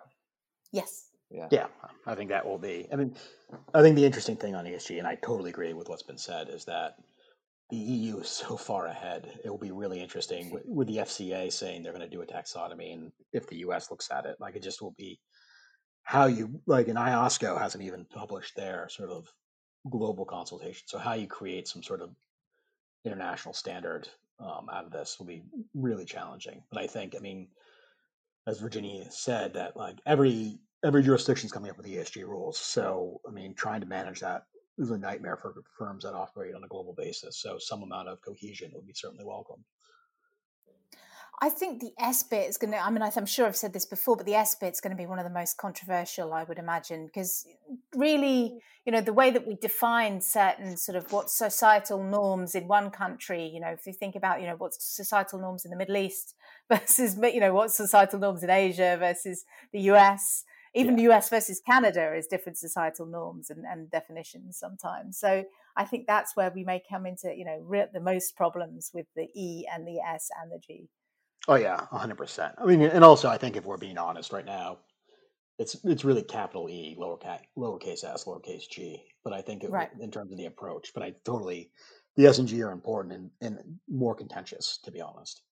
Yes. 0.73 1.10
Yeah. 1.31 1.49
Yeah, 1.51 1.67
I 2.07 2.15
think 2.15 2.31
that 2.31 2.45
will 2.45 2.59
be. 2.59 2.89
I 2.93 2.97
mean, 2.97 3.15
I 3.73 3.83
think 3.83 3.97
the 3.97 4.05
interesting 4.05 4.37
thing 4.37 4.55
on 4.55 4.65
ESG, 4.65 4.99
and 4.99 5.07
I 5.07 5.15
totally 5.15 5.51
agree 5.51 5.73
with 5.73 5.89
what's 5.89 6.03
been 6.03 6.19
said, 6.19 6.49
is 6.49 6.65
that 6.65 6.97
the 7.71 7.77
EU 7.77 8.19
is 8.19 8.29
so 8.29 8.57
far 8.57 8.87
ahead. 8.87 9.39
It 9.45 9.51
will 9.51 9.59
be 9.59 9.71
really 9.71 10.01
interesting 10.01 10.51
with, 10.51 10.65
with 10.67 10.89
the 10.89 10.99
FCA 10.99 11.53
saying 11.53 11.83
they're 11.83 11.93
going 11.93 12.09
to 12.09 12.17
do 12.17 12.23
a 12.23 12.27
taxonomy, 12.27 12.93
and 12.93 13.13
if 13.33 13.47
the 13.47 13.59
US 13.59 13.91
looks 13.91 14.11
at 14.11 14.27
it, 14.27 14.37
like 14.41 14.57
it 14.57 14.63
just 14.63 14.83
will 14.83 14.95
be 14.99 15.21
how 16.03 16.27
you 16.27 16.61
like. 16.67 16.89
And 16.89 16.99
IOSCO 16.99 17.59
hasn't 17.61 17.85
even 17.85 18.07
published 18.13 18.57
their 18.57 18.89
sort 18.89 19.11
of 19.11 19.29
global 19.89 20.25
consultation, 20.25 20.83
so 20.87 20.99
how 20.99 21.15
you 21.15 21.29
create 21.29 21.69
some 21.69 21.83
sort 21.83 22.03
of 22.03 22.11
international 23.05 23.55
standard 23.55 24.09
um, 24.41 24.69
out 24.73 24.85
of 24.85 24.91
this 24.91 25.17
will 25.19 25.27
be 25.27 25.45
really 25.75 26.05
challenging. 26.05 26.63
But 26.73 26.83
I 26.83 26.87
think, 26.87 27.15
I 27.17 27.21
mean, 27.21 27.49
as 28.47 28.59
Virginia 28.59 29.05
said, 29.11 29.55
that 29.55 29.77
like 29.77 29.99
every 30.07 30.59
every 30.85 31.03
jurisdiction 31.03 31.47
is 31.47 31.53
coming 31.53 31.71
up 31.71 31.77
with 31.77 31.87
ESG 31.87 32.27
rules. 32.27 32.59
So 32.59 33.21
I 33.29 33.31
mean, 33.31 33.55
trying 33.55 33.81
to 33.81 33.87
manage 33.87 34.21
that 34.21 34.43
is 34.79 34.91
a 34.91 34.99
nightmare 34.99 35.37
for 35.37 35.55
firms 35.79 36.05
that 36.05 36.15
operate 36.15 36.55
on 36.55 36.65
a 36.65 36.69
global 36.69 36.95
basis. 36.97 37.41
So 37.41 37.59
some 37.59 37.83
amount 37.83 38.09
of 38.09 38.19
cohesion 38.23 38.71
would 38.75 38.87
be 38.87 38.95
certainly 38.95 39.25
welcome. 39.25 39.65
I 41.43 41.49
think 41.49 41.81
the 41.81 41.93
S 41.99 42.23
bit 42.23 42.51
is 42.51 42.59
going 42.59 42.73
to, 42.73 42.79
I 42.79 42.91
mean, 42.91 43.03
I'm 43.03 43.25
sure 43.25 43.47
I've 43.47 43.57
said 43.57 43.73
this 43.73 43.87
before, 43.87 44.15
but 44.15 44.27
the 44.27 44.35
S 44.35 44.55
bit 44.57 44.75
is 44.75 44.81
going 44.81 44.91
to 44.91 44.97
be 44.97 45.07
one 45.07 45.19
of 45.19 45.25
the 45.25 45.31
most 45.31 45.57
controversial, 45.57 46.35
I 46.35 46.45
would 46.45 46.59
imagine, 46.59 47.07
because 47.07 47.47
really, 47.97 48.59
you 48.85 48.93
know, 48.93 49.01
the 49.01 49.15
way 49.15 49.31
that 49.31 49.47
we 49.47 49.55
define 49.55 50.21
certain 50.21 50.77
sort 50.77 50.97
of 50.97 51.11
what 51.13 51.31
societal 51.31 52.05
norms 52.05 52.55
in 52.55 52.69
one 52.69 52.91
country, 52.91 53.47
you 53.47 53.59
know, 53.59 53.69
if 53.69 53.87
you 53.87 53.95
think 53.95 54.17
about, 54.17 54.43
you 54.43 54.47
know, 54.49 54.57
what's 54.57 54.85
societal 54.85 55.39
norms 55.39 55.65
in 55.65 55.71
the 55.71 55.79
Middle 55.79 55.97
East 55.97 56.35
versus, 56.71 57.17
you 57.17 57.41
know, 57.41 57.55
what's 57.55 57.75
societal 57.75 58.19
norms 58.19 58.43
in 58.43 58.51
Asia 58.51 58.99
versus 59.01 59.47
the 59.73 59.81
US, 59.93 60.45
even 60.75 60.97
yeah. 60.97 61.09
the 61.09 61.15
US 61.15 61.29
versus 61.29 61.61
Canada 61.65 62.15
is 62.15 62.27
different 62.27 62.59
societal 62.59 63.07
norms 63.07 63.51
and, 63.51 63.65
and, 63.65 63.91
definitions 63.91 64.59
sometimes. 64.59 65.19
So 65.19 65.45
I 65.77 65.85
think 65.85 66.07
that's 66.07 66.37
where 66.37 66.53
we 66.55 66.65
may 66.65 66.83
come 66.89 67.07
into, 67.07 67.35
you 67.35 67.45
know, 67.45 67.59
re- 67.63 67.89
the 67.93 68.01
most 68.01 68.37
problems 68.37 68.91
with 68.95 69.07
the 69.17 69.29
E 69.35 69.67
and 69.73 69.87
the 69.87 69.99
S 70.01 70.29
and 70.41 70.51
the 70.53 70.59
G. 70.59 70.89
Oh 71.49 71.55
yeah, 71.55 71.87
hundred 71.91 72.19
percent. 72.19 72.55
I 72.59 72.67
mean, 72.67 72.83
and 72.83 73.03
also 73.03 73.29
I 73.29 73.39
think 73.39 73.57
if 73.57 73.65
we're 73.65 73.79
being 73.79 73.99
honest 73.99 74.33
right 74.33 74.45
now, 74.45 74.79
it's 75.59 75.77
it's 75.85 76.05
really 76.05 76.23
capital 76.23 76.69
E, 76.69 76.95
lower 76.99 77.17
cat, 77.17 77.43
lowercase 77.57 78.05
s, 78.05 78.25
lowercase 78.25 78.69
g. 78.71 79.03
But 79.25 79.33
I 79.33 79.43
think 79.43 79.65
it, 79.65 79.71
right. 79.71 79.91
in 80.01 80.11
terms 80.11 80.33
of 80.33 80.39
the 80.39 80.47
approach, 80.47 80.93
but 80.95 81.03
I 81.03 81.15
totally 81.25 81.71
the 82.17 82.27
S 82.27 82.39
and 82.39 82.49
G 82.49 82.63
are 82.63 82.73
important 82.73 83.15
and, 83.15 83.31
and 83.41 83.79
more 83.89 84.15
contentious, 84.15 84.79
to 84.85 84.91
be 84.91 85.01
honest. 85.01 85.43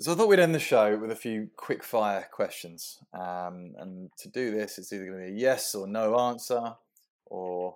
So 0.00 0.12
I 0.12 0.14
thought 0.14 0.28
we'd 0.28 0.38
end 0.38 0.54
the 0.54 0.60
show 0.60 0.96
with 0.96 1.10
a 1.10 1.16
few 1.16 1.50
quick 1.56 1.82
fire 1.82 2.28
questions. 2.30 3.00
Um, 3.12 3.74
and 3.78 4.10
to 4.18 4.28
do 4.28 4.52
this, 4.52 4.78
it's 4.78 4.92
either 4.92 5.06
going 5.06 5.18
to 5.18 5.26
be 5.26 5.32
a 5.32 5.40
yes 5.40 5.74
or 5.74 5.88
no 5.88 6.16
answer, 6.16 6.74
or 7.26 7.74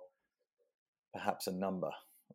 perhaps 1.13 1.47
a 1.47 1.51
number 1.51 1.89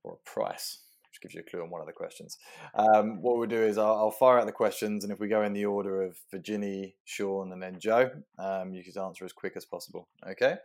or 0.04 0.14
a 0.14 0.30
price, 0.30 0.80
which 1.08 1.22
gives 1.22 1.34
you 1.34 1.40
a 1.40 1.50
clue 1.50 1.62
on 1.62 1.70
one 1.70 1.80
of 1.80 1.86
the 1.86 1.94
questions. 1.94 2.36
Um, 2.74 3.22
what 3.22 3.38
we'll 3.38 3.48
do 3.48 3.62
is 3.62 3.78
I'll, 3.78 3.94
I'll, 3.94 4.10
fire 4.10 4.38
out 4.38 4.44
the 4.44 4.52
questions, 4.52 5.04
and 5.04 5.12
if 5.12 5.20
we 5.20 5.26
go 5.26 5.42
in 5.42 5.54
the 5.54 5.64
order 5.64 6.02
of 6.02 6.18
Virginie, 6.30 6.94
Sean, 7.06 7.52
and 7.52 7.62
then 7.62 7.80
Joe, 7.80 8.10
um, 8.38 8.74
you 8.74 8.84
can 8.84 9.02
answer 9.02 9.24
as 9.24 9.32
quick 9.32 9.54
as 9.56 9.64
possible. 9.64 10.06
Okay? 10.30 10.56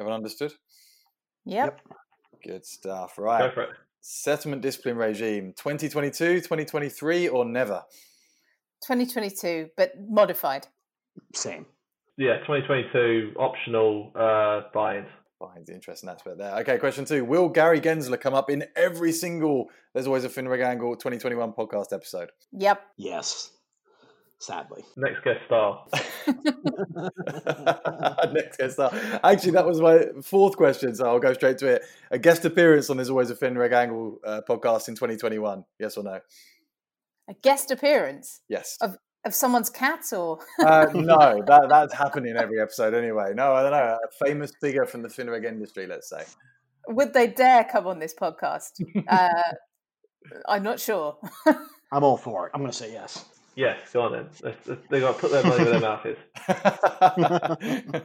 Everyone 0.00 0.16
understood? 0.16 0.52
Yep. 1.44 1.80
Good 2.44 2.66
stuff. 2.66 3.18
Right. 3.18 3.52
Settlement 4.00 4.62
discipline 4.62 4.96
regime 4.96 5.52
2022, 5.56 6.40
2023, 6.40 7.28
or 7.28 7.44
never? 7.44 7.84
2022, 8.86 9.70
but 9.76 9.92
modified. 10.08 10.66
Same. 11.34 11.66
Yeah, 12.16 12.38
2022 12.38 13.34
optional 13.38 14.12
uh, 14.14 14.62
buy-ins. 14.72 15.08
Buy-ins, 15.40 15.68
interesting 15.68 16.08
aspect 16.08 16.38
there. 16.38 16.54
Okay, 16.60 16.78
question 16.78 17.04
two: 17.04 17.24
Will 17.24 17.48
Gary 17.48 17.80
Gensler 17.80 18.18
come 18.18 18.32
up 18.32 18.48
in 18.48 18.64
every 18.74 19.12
single 19.12 19.66
"There's 19.92 20.06
Always 20.06 20.24
a 20.24 20.30
FinReg 20.30 20.64
Angle" 20.64 20.96
2021 20.96 21.52
podcast 21.52 21.92
episode? 21.92 22.30
Yep. 22.52 22.80
Yes. 22.96 23.50
sadly. 24.38 24.84
Next 24.96 25.22
guest 25.24 25.40
star. 25.46 25.84
Next 28.32 28.56
guest 28.56 28.74
star. 28.74 28.90
Actually, 29.24 29.52
that 29.52 29.66
was 29.66 29.80
my 29.80 30.06
fourth 30.22 30.56
question, 30.56 30.94
so 30.94 31.06
I'll 31.06 31.20
go 31.20 31.34
straight 31.34 31.58
to 31.58 31.66
it. 31.66 31.82
A 32.10 32.18
guest 32.18 32.44
appearance 32.46 32.88
on 32.88 32.96
There's 32.96 33.10
Always 33.10 33.30
a 33.30 33.34
FinReg 33.34 33.72
Angle 33.72 34.20
uh, 34.24 34.40
podcast 34.48 34.88
in 34.88 34.94
2021. 34.94 35.64
Yes 35.78 35.98
or 35.98 36.04
no? 36.04 36.20
A 37.28 37.34
guest 37.34 37.70
appearance 37.70 38.40
Yes. 38.48 38.76
of 38.80 38.96
of 39.24 39.34
someone's 39.34 39.68
cats 39.70 40.12
or 40.12 40.38
Uh, 40.60 40.86
no, 40.94 41.42
that 41.46 41.66
that's 41.68 41.92
happening 41.92 42.36
every 42.36 42.60
episode 42.60 42.94
anyway. 42.94 43.32
No, 43.34 43.54
I 43.54 43.62
don't 43.62 43.72
know. 43.72 43.98
A 44.04 44.24
famous 44.24 44.52
figure 44.60 44.86
from 44.86 45.02
the 45.02 45.08
FinReg 45.08 45.44
industry, 45.44 45.86
let's 45.88 46.08
say. 46.08 46.22
would 46.88 47.12
they 47.12 47.26
dare 47.26 47.64
come 47.64 47.86
on 47.88 47.98
this 47.98 48.14
podcast? 48.14 48.80
Uh, 49.08 49.42
I'm 50.48 50.62
not 50.62 50.78
sure. 50.80 51.18
I'm 51.92 52.02
all 52.04 52.16
for 52.16 52.46
it. 52.46 52.52
I'm 52.54 52.60
going 52.60 52.70
to 52.70 52.76
say 52.76 52.92
yes. 52.92 53.24
Yes, 53.54 53.78
go 53.92 54.02
on 54.02 54.12
then. 54.12 54.28
Let's, 54.42 54.66
let's, 54.66 54.80
they 54.90 55.00
got 55.00 55.14
to 55.14 55.20
put 55.20 55.30
their 55.30 55.42
money 55.44 55.64
where 55.64 55.78
their 55.78 55.80
mouth 55.80 56.04
is. 56.04 58.02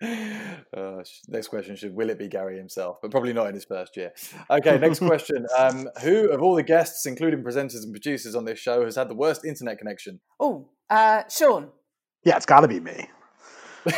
uh, 0.76 1.02
next 1.28 1.48
question 1.48 1.76
should 1.76 1.94
will 1.94 2.10
it 2.10 2.18
be 2.18 2.28
Gary 2.28 2.56
himself, 2.56 2.98
but 3.00 3.10
probably 3.10 3.32
not 3.32 3.48
in 3.48 3.54
his 3.54 3.64
first 3.64 3.96
year. 3.96 4.12
Okay, 4.50 4.78
next 4.78 4.98
question. 5.06 5.46
Um, 5.58 5.88
who 6.02 6.30
of 6.30 6.42
all 6.42 6.54
the 6.54 6.62
guests, 6.62 7.06
including 7.06 7.42
presenters 7.42 7.82
and 7.82 7.92
producers 7.92 8.34
on 8.34 8.44
this 8.44 8.58
show, 8.58 8.84
has 8.84 8.96
had 8.96 9.08
the 9.08 9.14
worst 9.14 9.44
internet 9.44 9.78
connection? 9.78 10.20
Oh, 10.40 10.68
uh, 10.90 11.22
Sean. 11.28 11.70
Yeah, 12.24 12.36
it's 12.36 12.46
got 12.46 12.60
to 12.60 12.68
be 12.68 12.80
me. 12.80 13.08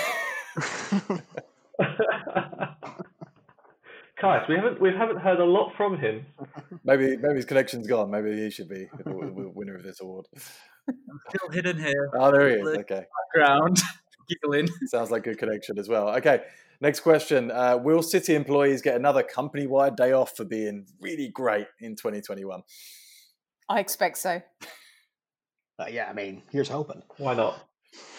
Kais, 4.21 4.43
we 4.49 4.57
haven't 4.57 4.81
we 4.81 4.89
haven't 4.99 5.19
heard 5.19 5.41
a 5.41 5.45
lot 5.45 5.73
from 5.77 5.99
him. 5.99 6.25
Maybe 6.85 7.19
maybe 7.19 7.35
his 7.35 7.45
connection's 7.45 7.87
gone. 7.87 8.11
Maybe 8.11 8.35
he 8.35 8.51
should 8.51 8.69
be 8.69 8.89
the 8.97 9.05
w- 9.05 9.29
w- 9.29 9.53
winner 9.55 9.77
of 9.77 9.83
this 9.83 10.01
award. 10.01 10.27
Still 11.29 11.51
hidden 11.53 11.77
here. 11.79 12.11
Oh, 12.15 12.33
there 12.33 12.49
he 12.49 12.55
is. 12.55 12.67
Okay, 12.79 13.05
Background. 13.35 13.79
Giggling. 14.29 14.69
sounds 14.87 15.11
like 15.11 15.27
a 15.27 15.31
good 15.31 15.39
connection 15.39 15.79
as 15.79 15.89
well. 15.89 16.09
Okay, 16.17 16.43
next 16.81 17.01
question. 17.01 17.51
Uh, 17.51 17.77
will 17.77 18.01
Citi 18.01 18.35
employees 18.35 18.83
get 18.83 18.97
another 18.97 19.23
company-wide 19.23 19.97
day 19.97 20.13
off 20.13 20.37
for 20.37 20.45
being 20.45 20.87
really 21.01 21.29
great 21.29 21.67
in 21.81 21.97
2021? 21.97 22.63
I 23.69 23.81
expect 23.81 24.19
so. 24.19 24.43
Uh, 25.79 25.87
yeah, 25.91 26.09
I 26.09 26.13
mean, 26.13 26.43
here's 26.51 26.69
hoping. 26.69 27.03
Why 27.19 27.35
not? 27.35 27.69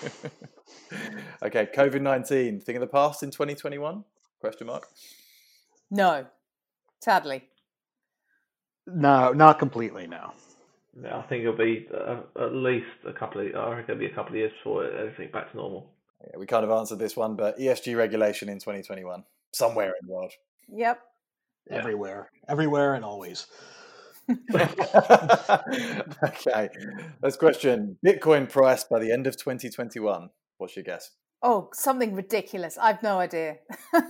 okay, 1.43 1.67
COVID 1.75 2.01
19, 2.01 2.59
thing 2.61 2.75
of 2.75 2.81
the 2.81 2.87
past 2.87 3.23
in 3.23 3.31
2021? 3.31 4.03
Question 4.39 4.67
mark. 4.67 4.87
No, 5.89 6.25
sadly. 7.01 7.43
No, 8.85 9.33
not 9.33 9.59
completely. 9.59 10.07
No. 10.07 10.31
Yeah, 11.01 11.17
I 11.17 11.21
think 11.23 11.43
it'll 11.43 11.57
be 11.57 11.87
uh, 11.93 12.21
at 12.39 12.53
least 12.53 12.85
a 13.07 13.13
couple 13.13 13.41
of. 13.41 13.55
I 13.55 13.75
reckon 13.75 13.95
it'll 13.95 13.99
be 13.99 14.11
a 14.11 14.15
couple 14.15 14.31
of 14.31 14.37
years 14.37 14.51
before 14.57 14.85
everything 14.85 15.29
back 15.31 15.51
to 15.51 15.57
normal. 15.57 15.91
Yeah, 16.23 16.37
we 16.37 16.45
kind 16.45 16.63
of 16.63 16.71
answered 16.71 16.99
this 16.99 17.15
one, 17.15 17.35
but 17.35 17.59
ESG 17.59 17.95
regulation 17.95 18.49
in 18.49 18.57
2021, 18.59 19.23
somewhere 19.53 19.93
in 20.01 20.07
the 20.07 20.13
world. 20.13 20.31
Yep. 20.69 20.99
Yeah. 21.69 21.75
Everywhere, 21.75 22.31
everywhere, 22.47 22.95
and 22.95 23.03
always. 23.05 23.47
okay, 26.23 26.69
let's 27.21 27.37
question 27.37 27.97
Bitcoin 28.05 28.49
price 28.49 28.83
by 28.83 28.99
the 28.99 29.11
end 29.11 29.27
of 29.27 29.37
2021. 29.37 30.29
What's 30.57 30.75
your 30.75 30.83
guess? 30.83 31.11
Oh, 31.43 31.69
something 31.73 32.13
ridiculous. 32.13 32.77
I've 32.77 33.01
no 33.03 33.19
idea. 33.19 33.57
I 33.93 34.03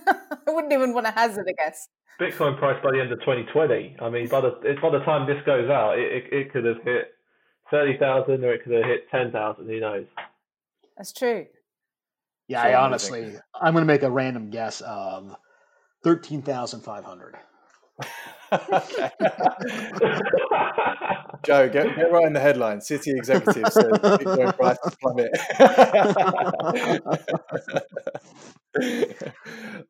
wouldn't 0.48 0.74
even 0.74 0.94
want 0.94 1.06
to 1.08 1.12
hazard 1.12 1.48
a 1.50 1.54
guess. 1.54 1.90
Bitcoin 2.20 2.58
price 2.58 2.82
by 2.84 2.92
the 2.92 3.00
end 3.00 3.12
of 3.12 3.20
2020. 3.20 3.98
I 4.00 4.10
mean, 4.10 4.28
by 4.28 4.42
the 4.42 4.52
by 4.82 4.90
the 4.90 5.04
time 5.06 5.28
this 5.28 5.44
goes 5.46 5.70
out, 5.70 6.00
it, 6.00 6.12
it, 6.12 6.34
it 6.34 6.52
could 6.52 6.66
have 6.66 6.82
hit 6.84 7.12
thirty 7.70 7.98
thousand, 7.98 8.44
or 8.44 8.54
it 8.54 8.64
could 8.64 8.74
have 8.74 8.86
hit 8.86 9.10
ten 9.12 9.32
thousand. 9.32 9.68
Who 9.68 9.80
knows? 9.80 10.06
That's 10.98 11.14
true. 11.14 11.46
Yeah, 12.48 12.62
So 12.62 12.62
I 12.62 12.64
what 12.64 12.68
do 12.68 12.72
you 12.72 12.78
honestly, 12.86 13.24
think? 13.32 13.40
I'm 13.62 13.74
going 13.74 13.82
to 13.84 13.88
make 13.88 14.04
a 14.04 14.12
random 14.12 14.50
guess 14.50 14.82
of 14.82 15.36
thirteen 16.04 16.42
thousand 16.42 16.82
five 16.82 17.04
hundred. 17.04 17.36
okay. 18.52 19.10
Joe, 21.44 21.70
get, 21.70 21.96
get 21.96 22.12
right 22.12 22.26
in 22.28 22.34
the 22.34 22.40
headline. 22.40 22.80
Citi 22.80 23.16
executive 23.16 23.72
says 23.72 23.86
Bitcoin 23.86 24.56
price 24.58 24.78
plummet. 25.02 25.32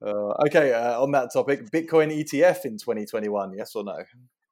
uh, 0.02 0.34
okay, 0.46 0.74
uh, 0.74 1.02
on 1.02 1.12
that 1.12 1.30
topic, 1.34 1.70
Bitcoin 1.72 2.16
ETF 2.16 2.66
in 2.66 2.78
2021, 2.78 3.54
yes 3.54 3.76
or 3.76 3.84
no? 3.84 3.98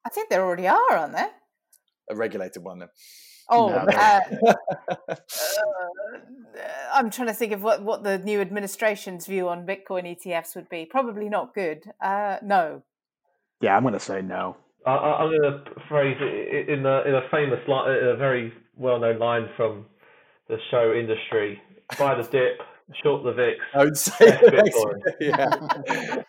I 0.04 0.08
think 0.08 0.28
there 0.30 0.44
already 0.44 0.68
are, 0.68 0.90
aren't 0.90 1.14
there? 1.14 1.30
A 2.10 2.16
regulated 2.16 2.62
one 2.62 2.78
then. 2.80 2.88
Oh, 3.48 3.68
No. 3.68 3.76
uh, 3.76 4.20
uh, 5.08 5.14
I'm 6.92 7.10
trying 7.10 7.28
to 7.28 7.34
think 7.34 7.52
of 7.52 7.62
what, 7.62 7.82
what 7.82 8.02
the 8.02 8.18
new 8.18 8.40
administration's 8.40 9.26
view 9.26 9.48
on 9.48 9.66
Bitcoin 9.66 10.04
ETFs 10.16 10.54
would 10.56 10.68
be. 10.68 10.86
Probably 10.86 11.28
not 11.28 11.54
good. 11.54 11.84
Uh, 12.00 12.38
no. 12.42 12.82
Yeah, 13.60 13.76
I'm 13.76 13.82
going 13.82 13.94
to 13.94 14.00
say 14.00 14.22
no. 14.22 14.56
I, 14.86 14.90
I- 14.94 15.22
I'm 15.22 15.30
going 15.30 15.42
to 15.42 15.64
phrase 15.88 16.16
it 16.20 16.68
in 16.68 16.84
a 16.86 17.02
in 17.02 17.14
a 17.14 17.22
famous 17.30 17.60
line, 17.68 17.90
in 17.98 18.08
a 18.08 18.16
very 18.16 18.52
well 18.76 18.98
known 18.98 19.18
line 19.18 19.48
from 19.56 19.86
the 20.48 20.56
show 20.70 20.92
industry: 20.92 21.60
buy 21.98 22.14
the 22.14 22.22
dip, 22.28 22.58
short 23.02 23.24
the 23.24 23.32
VIX. 23.32 23.58
I 23.74 23.84
would 23.84 23.96
say 23.96 24.14
That's 24.26 24.40
the 24.40 24.46
a 24.46 24.50
bit 24.50 24.64
next- 24.64 24.76
boring. 24.76 25.02
yeah. 25.20 26.22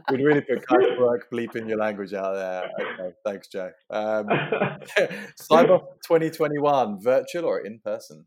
We'd 0.10 0.20
really 0.24 0.40
put 0.40 0.66
kind 0.66 0.98
work 0.98 1.30
bleeping 1.32 1.68
your 1.68 1.78
language 1.78 2.12
out 2.14 2.34
there. 2.34 2.70
Okay, 2.80 3.14
thanks, 3.24 3.48
Joe. 3.48 3.70
Um, 3.90 4.26
Sibos 5.40 5.84
2021, 6.06 7.00
virtual 7.00 7.44
or 7.44 7.60
in 7.60 7.78
person? 7.78 8.26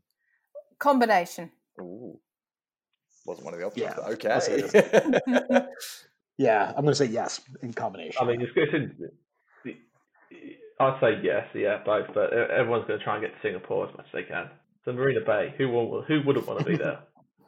Combination. 0.78 1.50
Ooh. 1.80 2.18
Wasn't 3.26 3.44
one 3.44 3.54
of 3.54 3.60
the 3.60 3.66
options, 3.66 3.84
Yeah, 3.84 3.94
but 3.94 4.30
I'll 4.32 4.40
say 4.40 4.62
okay. 4.62 5.66
Yeah, 6.38 6.68
I'm 6.68 6.82
going 6.84 6.92
to 6.92 6.94
say 6.94 7.06
yes 7.06 7.40
in 7.62 7.72
combination. 7.72 8.16
I 8.22 8.24
mean, 8.24 8.40
it's, 8.40 8.52
it's 8.54 8.72
in, 8.72 9.10
I'd 10.80 11.00
say 11.00 11.18
yes, 11.22 11.46
yeah, 11.54 11.78
both. 11.84 12.06
But 12.14 12.32
everyone's 12.32 12.86
going 12.86 12.98
to 12.98 13.04
try 13.04 13.16
and 13.16 13.24
get 13.24 13.32
to 13.34 13.38
Singapore 13.42 13.88
as 13.88 13.96
much 13.96 14.06
as 14.06 14.12
they 14.12 14.22
can. 14.22 14.48
So 14.84 14.92
Marina 14.92 15.20
Bay, 15.26 15.52
who 15.58 15.68
will, 15.68 16.02
who 16.02 16.22
wouldn't 16.24 16.46
want 16.46 16.60
to 16.60 16.64
be 16.64 16.76
there? 16.76 17.00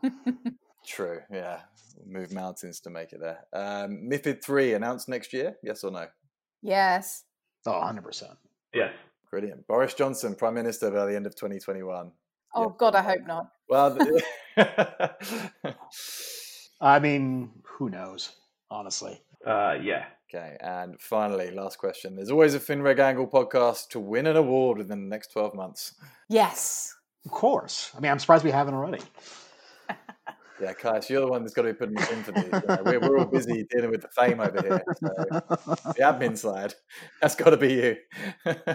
True, 0.87 1.21
yeah. 1.31 1.61
Move 2.07 2.33
mountains 2.33 2.81
to 2.81 2.91
make 2.91 3.13
it 3.13 3.21
there. 3.21 3.41
Um, 3.53 4.09
MIFID 4.11 4.43
3 4.43 4.75
announced 4.75 5.09
next 5.09 5.33
year, 5.33 5.57
yes 5.63 5.85
or 5.85 5.91
no? 5.91 6.07
yes. 6.63 7.25
oh, 7.67 7.73
100 7.79 8.03
percent. 8.03 8.33
yes. 8.75 8.93
Brilliant. 9.31 9.65
Boris 9.69 9.95
Johnson, 9.95 10.35
Prime 10.35 10.55
Minister 10.55 10.91
by 10.91 11.07
the 11.07 11.15
end 11.15 11.25
of 11.27 11.37
2021. 11.37 12.11
Oh, 12.55 12.63
Yeah. 12.63 12.69
God, 12.79 12.97
I 12.97 13.03
hope 13.03 13.27
not. 13.29 13.51
Well, 13.69 13.97
I 16.81 16.99
mean, 16.99 17.51
who 17.63 17.91
knows? 17.91 18.31
Honestly, 18.71 19.21
Uh, 19.47 19.75
yeah. 19.83 20.07
Okay, 20.33 20.57
and 20.61 21.01
finally, 21.01 21.51
last 21.51 21.79
question. 21.79 22.15
There's 22.15 22.31
always 22.31 22.55
a 22.55 22.61
FinReg 22.61 22.99
Angle 23.01 23.27
podcast 23.29 23.89
to 23.91 23.99
win 24.01 24.27
an 24.27 24.37
award 24.37 24.79
within 24.79 25.03
the 25.03 25.09
next 25.09 25.33
12 25.33 25.55
months. 25.55 25.95
Yes. 26.29 26.95
of 27.25 27.31
course. 27.33 27.91
I 27.97 28.01
mean, 28.01 28.11
I'm 28.13 28.19
surprised 28.21 28.45
we 28.45 28.51
haven't 28.53 28.75
already. 28.75 29.03
Yeah, 30.61 30.75
Kai, 30.75 31.01
so 31.01 31.15
you're 31.15 31.23
the 31.23 31.29
one 31.29 31.43
that's 31.43 31.55
got 31.55 31.63
to 31.63 31.73
be 31.73 31.79
putting 31.79 31.99
us 31.99 32.11
in 32.11 32.23
for 32.23 32.33
these. 32.33 32.45
You 32.45 32.63
know, 32.69 32.83
we're, 32.85 33.01
we're 33.01 33.19
all 33.19 33.25
busy 33.25 33.65
dealing 33.71 33.91
with 33.91 34.03
the 34.03 34.09
fame 34.09 34.41
over 34.41 34.61
here. 34.61 34.83
So 34.99 35.09
the 35.93 36.03
admin 36.03 36.37
side, 36.37 36.75
that's 37.23 37.35
got 37.35 37.51
to 37.51 37.57
be 37.57 37.73
you. 37.73 37.97
Hopefully, 38.45 38.67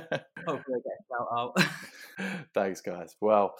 I 0.47 0.81
get 0.81 1.05
shout 1.09 1.27
out. 1.31 1.57
Thanks, 2.53 2.81
guys. 2.81 3.15
Well, 3.21 3.55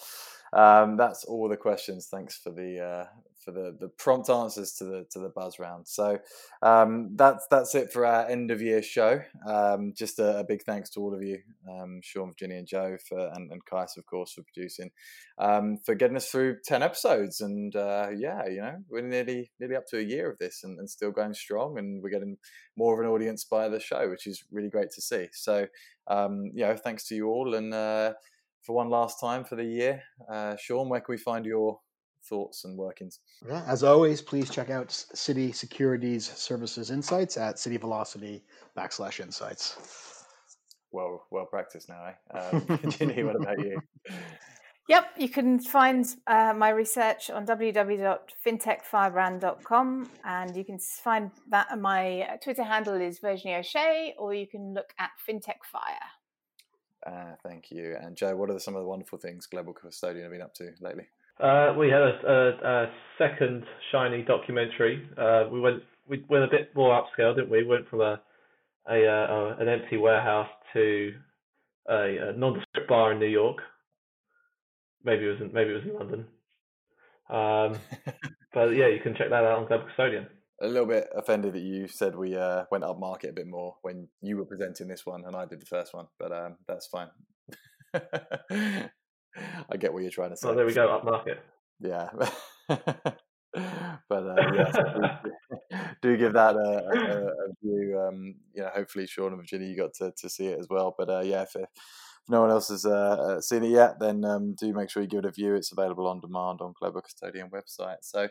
um, 0.54 0.98
that's 0.98 1.26
all 1.26 1.50
the 1.50 1.58
questions. 1.58 2.08
Thanks 2.10 2.38
for 2.38 2.52
the 2.52 2.80
uh, 2.80 3.06
for 3.46 3.52
the, 3.52 3.78
the 3.80 3.88
prompt 3.90 4.30
answers 4.30 4.74
to 4.74 4.84
the 4.84 5.06
to 5.12 5.20
the 5.20 5.30
buzz 5.30 5.60
round. 5.60 5.88
So 5.88 6.18
um, 6.64 7.12
that's 7.16 7.46
that's 7.52 7.76
it 7.76 7.94
for 7.94 8.06
our 8.06 8.28
end 8.28 8.50
of 8.50 8.62
year 8.62 8.82
show. 8.82 9.22
Um, 9.48 9.94
just 9.96 10.20
a, 10.20 10.40
a 10.40 10.44
big 10.44 10.64
thanks 10.64 10.90
to 10.92 11.00
all 11.00 11.14
of 11.14 11.22
you, 11.22 11.40
um, 11.70 12.02
Sean, 12.02 12.30
Virginia, 12.30 12.58
and 12.58 12.68
Joe, 12.68 12.98
for 13.08 13.20
and, 13.20 13.52
and 13.52 13.64
Kais, 13.66 13.96
of 13.98 14.06
course, 14.08 14.34
for 14.34 14.42
producing, 14.42 14.90
um, 15.38 15.78
for 15.86 15.94
getting 15.94 16.18
us 16.18 16.30
through 16.30 16.58
ten 16.66 16.82
episodes. 16.82 17.40
And 17.40 17.76
uh, 17.76 18.08
yeah, 18.18 18.48
you 18.48 18.62
know, 18.62 18.78
we're 18.90 19.02
nearly 19.02 19.52
nearly 19.60 19.76
up 19.76 19.86
to 19.92 20.00
a 20.00 20.04
year 20.04 20.30
of 20.30 20.40
this, 20.40 20.64
and, 20.64 20.80
and 20.80 20.90
still 20.90 21.12
going 21.12 21.36
strong, 21.36 21.78
and 21.78 22.02
we're 22.02 22.10
getting 22.10 22.38
more 22.76 22.94
of 22.94 23.06
an 23.06 23.12
audience 23.12 23.46
by 23.46 23.70
the 23.70 23.80
show, 23.80 24.10
which 24.10 24.28
is 24.28 24.44
really 24.52 24.70
great 24.70 24.90
to 24.92 25.02
see. 25.02 25.28
So 25.32 25.68
um, 26.08 26.52
you 26.54 26.66
know, 26.66 26.76
thanks 26.76 27.08
to 27.08 27.16
you 27.16 27.28
all, 27.28 27.54
and. 27.54 27.74
Uh, 27.74 28.14
for 28.66 28.76
one 28.76 28.90
last 28.90 29.20
time 29.20 29.44
for 29.44 29.56
the 29.56 29.64
year. 29.64 30.02
Uh, 30.28 30.56
Sean, 30.60 30.90
where 30.90 31.00
can 31.00 31.14
we 31.14 31.20
find 31.20 31.46
your 31.46 31.80
thoughts 32.28 32.66
and 32.66 32.78
workings? 32.78 33.20
Yeah, 33.48 33.64
as 33.68 33.84
always, 33.84 34.22
please 34.22 34.50
check 34.50 34.70
out 34.70 34.90
Citi 34.90 35.56
Securities 35.56 36.30
Services 36.30 36.92
Insights 36.92 37.38
at 37.38 37.56
Citi 37.56 37.80
Velocity 37.80 38.44
backslash 38.78 39.20
insights. 39.20 40.26
Well, 40.92 41.26
well 41.32 41.46
practiced 41.46 41.90
now, 41.90 42.06
eh? 42.06 42.38
Um, 42.38 42.80
Ginny, 42.90 43.24
what 43.24 43.36
about 43.36 43.60
you? 43.60 43.80
Yep, 44.88 45.14
you 45.18 45.30
can 45.30 45.60
find 45.60 46.06
uh, 46.28 46.54
my 46.56 46.70
research 46.70 47.32
on 47.32 47.48
www.fintechfirebrand.com 47.48 50.10
and 50.24 50.56
you 50.56 50.64
can 50.64 50.78
find 50.78 51.32
that 51.50 51.66
uh, 51.72 51.76
my 51.76 52.38
Twitter 52.44 52.64
handle 52.64 53.02
is 53.02 53.18
Virginie 53.18 53.56
O'Shea 53.56 54.14
or 54.20 54.36
you 54.36 54.46
can 54.46 54.76
look 54.76 54.94
at 55.00 55.10
FinTech 55.28 55.64
Fire. 55.72 56.12
Uh, 57.04 57.34
thank 57.42 57.72
you. 57.72 57.96
And 58.00 58.16
Joe, 58.16 58.36
what 58.36 58.52
are 58.52 58.60
some 58.60 58.76
of 58.76 58.84
the 58.84 58.88
wonderful 58.88 59.18
things 59.18 59.48
Global 59.48 59.74
Custodian 59.74 60.22
have 60.24 60.32
been 60.32 60.44
up 60.44 60.54
to 60.56 60.72
lately? 60.80 61.08
Uh, 61.40 61.74
we 61.78 61.90
had 61.90 62.02
a, 62.02 62.20
a, 62.26 62.68
a, 62.68 62.92
second 63.18 63.64
shiny 63.92 64.24
documentary. 64.24 65.08
Uh, 65.18 65.44
we 65.52 65.60
went 65.60 65.82
we 66.08 66.24
went 66.30 66.44
a 66.44 66.48
bit 66.48 66.74
more 66.76 67.02
upscale, 67.02 67.36
didn't 67.36 67.50
we? 67.50 67.64
We 67.64 67.68
went 67.68 67.90
from 67.90 68.02
a, 68.02 68.22
a, 68.90 69.04
a 69.04 69.58
an 69.60 69.68
empty 69.68 69.98
warehouse 69.98 70.50
to 70.74 71.14
a, 71.90 72.30
a 72.30 72.34
nondescript 72.38 72.88
bar 72.88 73.12
in 73.12 73.20
New 73.20 73.28
York. 73.28 73.58
Maybe 75.04 75.26
it 75.26 75.30
was 75.30 75.42
in, 75.42 75.54
maybe 75.54 75.72
it 75.72 75.74
was 75.74 75.84
in 75.84 75.94
London. 75.94 76.26
Um, 77.30 78.14
but 78.54 78.70
yeah, 78.70 78.88
you 78.88 79.00
can 79.02 79.16
check 79.16 79.30
that 79.30 79.44
out 79.44 79.60
on 79.60 79.68
Global 79.68 79.88
Custodian. 79.88 80.28
A 80.62 80.68
little 80.68 80.88
bit 80.88 81.08
offended 81.16 81.54
that 81.54 81.64
you 81.64 81.88
said 81.90 82.16
we 82.16 82.36
uh, 82.36 82.64
went 82.72 82.86
up 82.86 82.98
market 82.98 83.32
a 83.32 83.34
bit 83.34 83.48
more 83.48 83.76
when 83.82 84.08
you 84.22 84.38
were 84.38 84.46
presenting 84.46 84.88
this 84.88 85.06
one 85.06 85.26
and 85.26 85.36
I 85.36 85.46
did 85.46 85.62
the 85.62 85.66
first 85.66 85.94
one, 85.94 86.08
but 86.18 86.32
um, 86.32 86.56
that's 86.66 86.88
fine. 86.88 87.10
I 89.72 89.78
get 89.78 89.94
what 89.94 90.02
you're 90.02 90.12
trying 90.12 90.32
to 90.32 90.38
say. 90.38 90.48
Oh, 90.48 90.56
there 90.56 90.66
we 90.66 90.74
go, 90.74 90.90
up 90.90 91.04
market. 91.06 91.40
Yeah. 91.80 92.10
but 92.68 94.24
uh, 94.24 94.36
yes, 94.54 94.76
do, 94.76 95.88
do 96.02 96.18
give 96.18 96.34
that 96.34 96.56
a, 96.56 96.60
a, 96.60 97.28
a 97.28 97.54
view. 97.62 98.00
Um, 98.00 98.36
you 98.54 98.62
know, 98.62 98.70
hopefully, 98.74 99.08
Sean 99.08 99.34
and 99.34 99.38
Virginia, 99.38 99.68
you 99.68 99.78
got 99.78 99.94
to, 99.96 100.14
to 100.18 100.30
see 100.30 100.48
it 100.48 100.60
as 100.60 100.68
well. 100.70 100.96
But 100.98 101.10
uh, 101.10 101.22
yeah, 101.22 101.44
if, 101.44 101.56
if 101.56 101.70
no 102.28 102.42
one 102.42 102.50
else 102.50 102.70
has 102.70 102.86
uh, 102.86 102.90
uh, 102.90 103.42
seen 103.42 103.64
it 103.64 103.70
yet, 103.70 104.00
then 104.00 104.26
um, 104.26 104.56
do 104.56 104.74
make 104.74 104.90
sure 104.90 105.04
you 105.04 105.10
give 105.10 105.20
it 105.20 105.26
a 105.26 105.32
view. 105.32 105.56
It's 105.56 105.72
available 105.72 106.08
on 106.08 106.20
demand 106.20 106.62
on 106.62 106.74
Global 106.80 107.02
Custodian 107.02 107.50
website. 107.50 107.98
So 108.02 108.24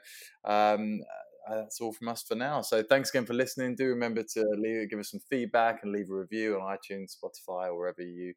um, 0.44 1.00
uh, 1.48 1.56
that's 1.56 1.80
all 1.80 1.92
from 1.92 2.08
us 2.08 2.22
for 2.22 2.34
now. 2.34 2.62
So 2.62 2.82
thanks 2.82 3.10
again 3.10 3.26
for 3.26 3.34
listening. 3.34 3.76
Do 3.76 3.86
remember 3.86 4.22
to 4.34 4.44
leave, 4.56 4.90
give 4.90 4.98
us 4.98 5.10
some 5.10 5.20
feedback 5.30 5.82
and 5.82 5.92
leave 5.92 6.10
a 6.10 6.14
review 6.14 6.58
on 6.58 6.76
iTunes, 6.76 7.14
Spotify, 7.16 7.68
or 7.68 7.78
wherever 7.78 8.02
you 8.02 8.34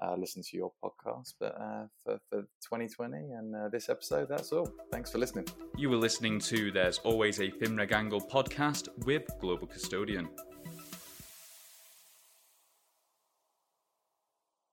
uh, 0.00 0.14
listen 0.16 0.42
to 0.42 0.56
your 0.56 0.72
podcast. 0.82 1.34
But 1.40 1.56
uh, 1.60 1.86
for, 2.04 2.20
for 2.28 2.42
2020 2.62 3.32
and 3.32 3.54
uh, 3.54 3.68
this 3.68 3.88
episode, 3.88 4.28
that's 4.28 4.52
all. 4.52 4.70
Thanks 4.92 5.10
for 5.10 5.18
listening. 5.18 5.46
You 5.76 5.90
were 5.90 5.96
listening 5.96 6.38
to 6.40 6.70
There's 6.70 6.98
Always 6.98 7.40
a 7.40 7.50
FinReg 7.50 7.92
Angle 7.92 8.20
podcast 8.20 8.88
with 9.04 9.24
Global 9.40 9.66
Custodian. 9.66 10.28